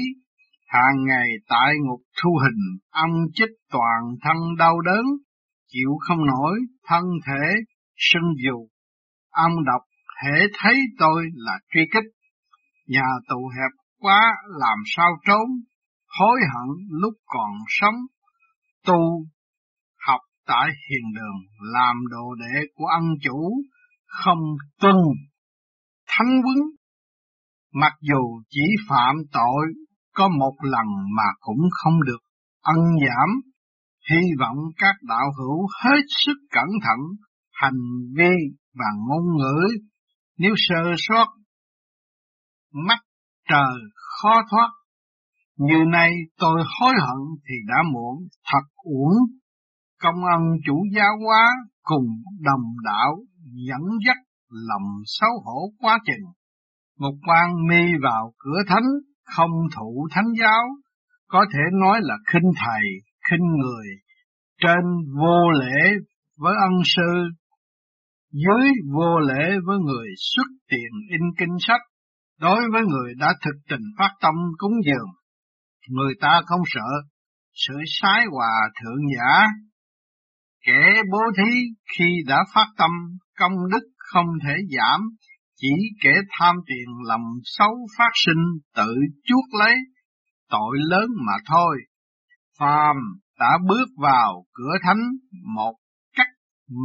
hàng 0.68 1.06
ngày 1.08 1.28
tại 1.50 1.74
ngục 1.88 2.02
thu 2.24 2.30
hình, 2.44 2.80
âm 2.92 3.10
chích 3.34 3.56
toàn 3.72 4.02
thân 4.22 4.38
đau 4.60 4.82
đớn, 4.82 5.06
chịu 5.68 5.90
không 6.08 6.26
nổi, 6.26 6.60
thân 6.88 7.04
thể 7.28 7.56
sưng 7.98 8.34
dù. 8.46 8.68
Âm 9.32 9.52
độc 9.66 9.82
hễ 10.24 10.48
thấy 10.60 10.76
tôi 11.00 11.24
là 11.34 11.60
truy 11.74 11.82
kích, 11.94 12.12
nhà 12.88 13.08
tù 13.30 13.52
hẹp 13.56 13.72
quá 14.00 14.34
làm 14.60 14.78
sao 14.86 15.12
trốn, 15.28 15.48
hối 16.20 16.40
hận 16.54 16.70
lúc 16.90 17.14
còn 17.26 17.52
sống, 17.68 17.96
tu 18.86 19.26
học 20.08 20.22
tại 20.48 20.70
hiền 20.90 21.14
đường 21.16 21.70
làm 21.74 21.96
đồ 22.12 22.36
đệ 22.36 22.68
của 22.76 22.86
ân 22.86 23.04
chủ, 23.24 23.52
không 24.06 24.44
tuân 24.82 24.96
thánh 26.08 26.42
quấn. 26.46 26.58
Mặc 27.74 27.94
dù 28.02 28.42
chỉ 28.50 28.66
phạm 28.90 29.16
tội 29.32 29.66
có 30.16 30.28
một 30.40 30.56
lần 30.62 30.88
mà 31.18 31.28
cũng 31.40 31.62
không 31.72 32.04
được 32.04 32.20
ân 32.62 32.78
giảm, 32.78 33.30
hy 34.10 34.22
vọng 34.40 34.58
các 34.78 34.96
đạo 35.02 35.26
hữu 35.38 35.68
hết 35.84 36.02
sức 36.26 36.38
cẩn 36.52 36.68
thận 36.84 37.00
hành 37.52 37.82
vi 38.18 38.34
và 38.74 38.86
ngôn 39.08 39.38
ngữ, 39.38 39.68
nếu 40.38 40.54
sơ 40.58 40.94
sót 40.98 41.28
mắt 42.74 43.00
trời 43.50 43.80
khó 43.96 44.42
thoát. 44.50 44.70
Như 45.58 45.84
nay 45.92 46.12
tôi 46.40 46.64
hối 46.80 46.94
hận 47.02 47.20
thì 47.48 47.56
đã 47.68 47.76
muộn, 47.94 48.28
thật 48.52 48.66
uổng. 48.84 49.18
Công 50.02 50.26
ân 50.26 50.42
chủ 50.66 50.84
giáo 50.96 51.12
hóa 51.26 51.46
cùng 51.84 52.08
đồng 52.40 52.76
đạo 52.84 53.16
dẫn 53.68 53.82
dắt 54.08 54.18
lòng 54.50 55.02
xấu 55.06 55.30
hổ 55.46 55.70
quá 55.80 56.00
trình 56.06 56.24
Một 57.00 57.14
quan 57.28 57.68
mi 57.70 57.92
vào 58.04 58.34
cửa 58.38 58.60
thánh, 58.68 58.88
không 59.36 59.52
thụ 59.76 60.08
thánh 60.12 60.32
giáo, 60.40 60.64
có 61.28 61.46
thể 61.54 61.60
nói 61.82 62.00
là 62.04 62.16
khinh 62.32 62.52
thầy, 62.66 62.84
khinh 63.30 63.46
người, 63.62 63.88
trên 64.62 64.84
vô 65.20 65.52
lễ 65.60 65.92
với 66.38 66.54
ân 66.62 66.72
sư, 66.86 67.30
dưới 68.32 68.72
vô 68.94 69.20
lễ 69.20 69.58
với 69.66 69.78
người 69.80 70.08
xuất 70.18 70.48
tiền 70.70 70.92
in 71.10 71.22
kinh 71.38 71.56
sách, 71.60 71.82
đối 72.40 72.62
với 72.72 72.82
người 72.82 73.14
đã 73.20 73.34
thực 73.46 73.56
tình 73.70 73.86
phát 73.98 74.12
tâm 74.22 74.34
cúng 74.58 74.74
dường, 74.86 75.10
người 75.88 76.14
ta 76.22 76.42
không 76.46 76.62
sợ 76.66 76.90
sự 77.54 77.74
sái 77.86 78.26
hòa 78.32 78.70
thượng 78.82 79.02
giả. 79.16 79.48
Kẻ 80.66 81.02
bố 81.12 81.20
thí 81.38 81.52
khi 81.98 82.06
đã 82.28 82.38
phát 82.54 82.68
tâm 82.78 82.92
công 83.40 83.52
đức 83.72 83.88
không 83.98 84.26
thể 84.44 84.56
giảm, 84.78 85.02
chỉ 85.56 85.74
kẻ 86.04 86.14
tham 86.40 86.56
tiền 86.68 86.88
lòng 87.08 87.26
xấu 87.44 87.88
phát 87.98 88.12
sinh 88.26 88.44
tự 88.76 88.96
chuốc 89.26 89.60
lấy, 89.60 89.76
tội 90.50 90.78
lớn 90.90 91.10
mà 91.28 91.34
thôi. 91.46 91.78
Phàm 92.60 92.96
đã 93.40 93.58
bước 93.68 93.88
vào 93.98 94.46
cửa 94.54 94.74
thánh 94.84 95.04
một 95.56 95.76
cách 96.18 96.28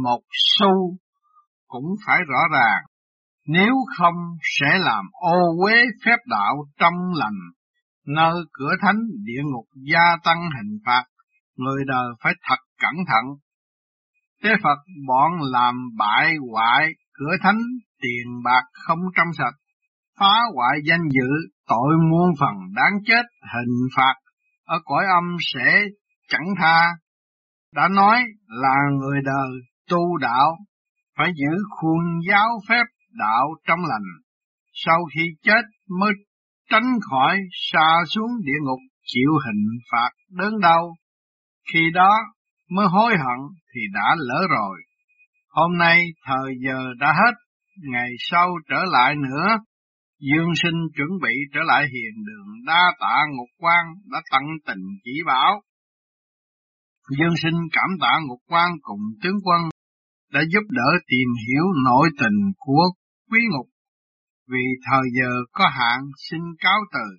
một 0.03 0.21
xu 0.31 0.97
cũng 1.67 1.95
phải 2.05 2.19
rõ 2.27 2.39
ràng, 2.53 2.83
nếu 3.47 3.73
không 3.97 4.15
sẽ 4.59 4.77
làm 4.79 5.05
ô 5.11 5.65
uế 5.65 5.75
phép 6.05 6.17
đạo 6.25 6.55
trong 6.79 6.93
lành, 7.15 7.39
nơi 8.15 8.33
cửa 8.53 8.71
thánh 8.81 8.99
địa 9.23 9.41
ngục 9.43 9.65
gia 9.91 10.17
tăng 10.23 10.41
hình 10.57 10.77
phạt, 10.85 11.03
người 11.55 11.83
đời 11.87 12.07
phải 12.23 12.33
thật 12.47 12.59
cẩn 12.81 12.93
thận. 13.07 13.25
Thế 14.43 14.49
Phật 14.63 14.77
bọn 15.07 15.31
làm 15.51 15.75
bại 15.97 16.35
hoại 16.51 16.87
cửa 17.13 17.35
thánh 17.41 17.59
tiền 18.01 18.43
bạc 18.43 18.63
không 18.87 18.99
trong 19.15 19.27
sạch, 19.37 19.57
phá 20.19 20.41
hoại 20.55 20.79
danh 20.85 21.09
dự, 21.11 21.29
tội 21.67 21.97
muôn 22.09 22.29
phần 22.39 22.55
đáng 22.75 22.93
chết, 23.05 23.23
hình 23.53 23.77
phạt 23.95 24.13
ở 24.65 24.79
cõi 24.85 25.05
âm 25.05 25.37
sẽ 25.53 25.81
chẳng 26.29 26.47
tha. 26.61 26.87
Đã 27.75 27.87
nói 27.87 28.23
là 28.47 28.75
người 28.99 29.21
đời 29.25 29.49
tu 29.89 30.17
đạo 30.17 30.57
phải 31.17 31.31
giữ 31.35 31.57
khuôn 31.69 31.99
giáo 32.29 32.49
phép 32.69 32.83
đạo 33.11 33.47
trong 33.67 33.79
lành, 33.79 34.07
sau 34.73 34.99
khi 35.15 35.21
chết 35.41 35.61
mới 35.99 36.11
tránh 36.69 36.99
khỏi 37.09 37.37
xa 37.71 37.87
xuống 38.09 38.31
địa 38.43 38.59
ngục 38.61 38.79
chịu 39.05 39.31
hình 39.45 39.65
phạt 39.91 40.09
đớn 40.29 40.59
đau. 40.61 40.95
Khi 41.73 41.79
đó 41.93 42.11
mới 42.69 42.87
hối 42.87 43.11
hận 43.11 43.39
thì 43.73 43.81
đã 43.93 44.15
lỡ 44.17 44.47
rồi. 44.49 44.77
Hôm 45.49 45.77
nay 45.77 45.99
thời 46.25 46.53
giờ 46.65 46.93
đã 46.99 47.13
hết, 47.13 47.33
ngày 47.91 48.09
sau 48.19 48.49
trở 48.69 48.83
lại 48.85 49.15
nữa. 49.15 49.47
Dương 50.19 50.55
sinh 50.63 50.79
chuẩn 50.95 51.09
bị 51.21 51.33
trở 51.53 51.59
lại 51.65 51.83
hiền 51.83 52.23
đường 52.25 52.65
đa 52.65 52.93
tạ 52.99 53.15
ngục 53.29 53.49
quan 53.57 53.85
đã 54.11 54.21
tận 54.31 54.43
tình 54.67 54.83
chỉ 55.03 55.11
bảo. 55.25 55.61
Dương 57.17 57.35
sinh 57.43 57.59
cảm 57.71 57.89
tạ 58.01 58.19
ngục 58.27 58.39
quan 58.47 58.71
cùng 58.81 58.99
tướng 59.23 59.37
quân 59.43 59.61
đã 60.33 60.41
giúp 60.53 60.63
đỡ 60.69 60.89
tìm 61.07 61.27
hiểu 61.47 61.63
nội 61.85 62.09
tình 62.19 62.51
của 62.57 62.83
quý 63.31 63.39
ngục. 63.51 63.67
Vì 64.51 64.65
thời 64.91 65.03
giờ 65.19 65.29
có 65.51 65.69
hạn 65.71 65.99
xin 66.29 66.41
cáo 66.59 66.79
từ, 66.93 67.17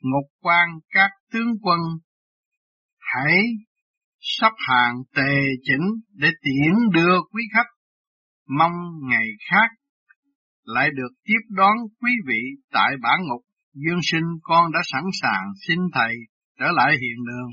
ngục 0.00 0.30
quan 0.40 0.68
các 0.88 1.10
tướng 1.32 1.52
quân 1.62 1.80
hãy 2.98 3.42
sắp 4.20 4.52
hàng 4.68 4.94
tề 5.16 5.40
chỉnh 5.62 5.86
để 6.12 6.28
tiễn 6.42 6.74
đưa 6.92 7.20
quý 7.32 7.42
khách. 7.54 7.70
Mong 8.58 8.72
ngày 9.10 9.28
khác 9.50 9.68
lại 10.64 10.90
được 10.96 11.12
tiếp 11.24 11.40
đón 11.50 11.76
quý 12.02 12.10
vị 12.26 12.42
tại 12.72 12.90
bản 13.02 13.20
ngục. 13.28 13.40
Dương 13.74 14.00
sinh 14.02 14.24
con 14.42 14.72
đã 14.72 14.80
sẵn 14.84 15.02
sàng 15.22 15.44
xin 15.66 15.78
thầy 15.94 16.14
trở 16.58 16.66
lại 16.72 16.92
hiện 16.92 17.24
đường. 17.26 17.50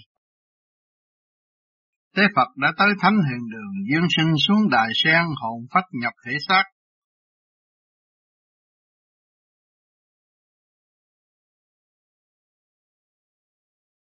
Tế 2.15 2.23
Phật 2.35 2.47
đã 2.57 2.73
tới 2.77 2.89
thánh 2.99 3.15
hiện 3.15 3.49
đường, 3.51 3.73
dương 3.91 4.07
sinh 4.17 4.33
xuống 4.47 4.69
đài 4.69 4.89
sen 5.03 5.23
hồn 5.41 5.65
phách 5.73 5.85
nhập 5.91 6.13
thể 6.25 6.37
xác, 6.47 6.63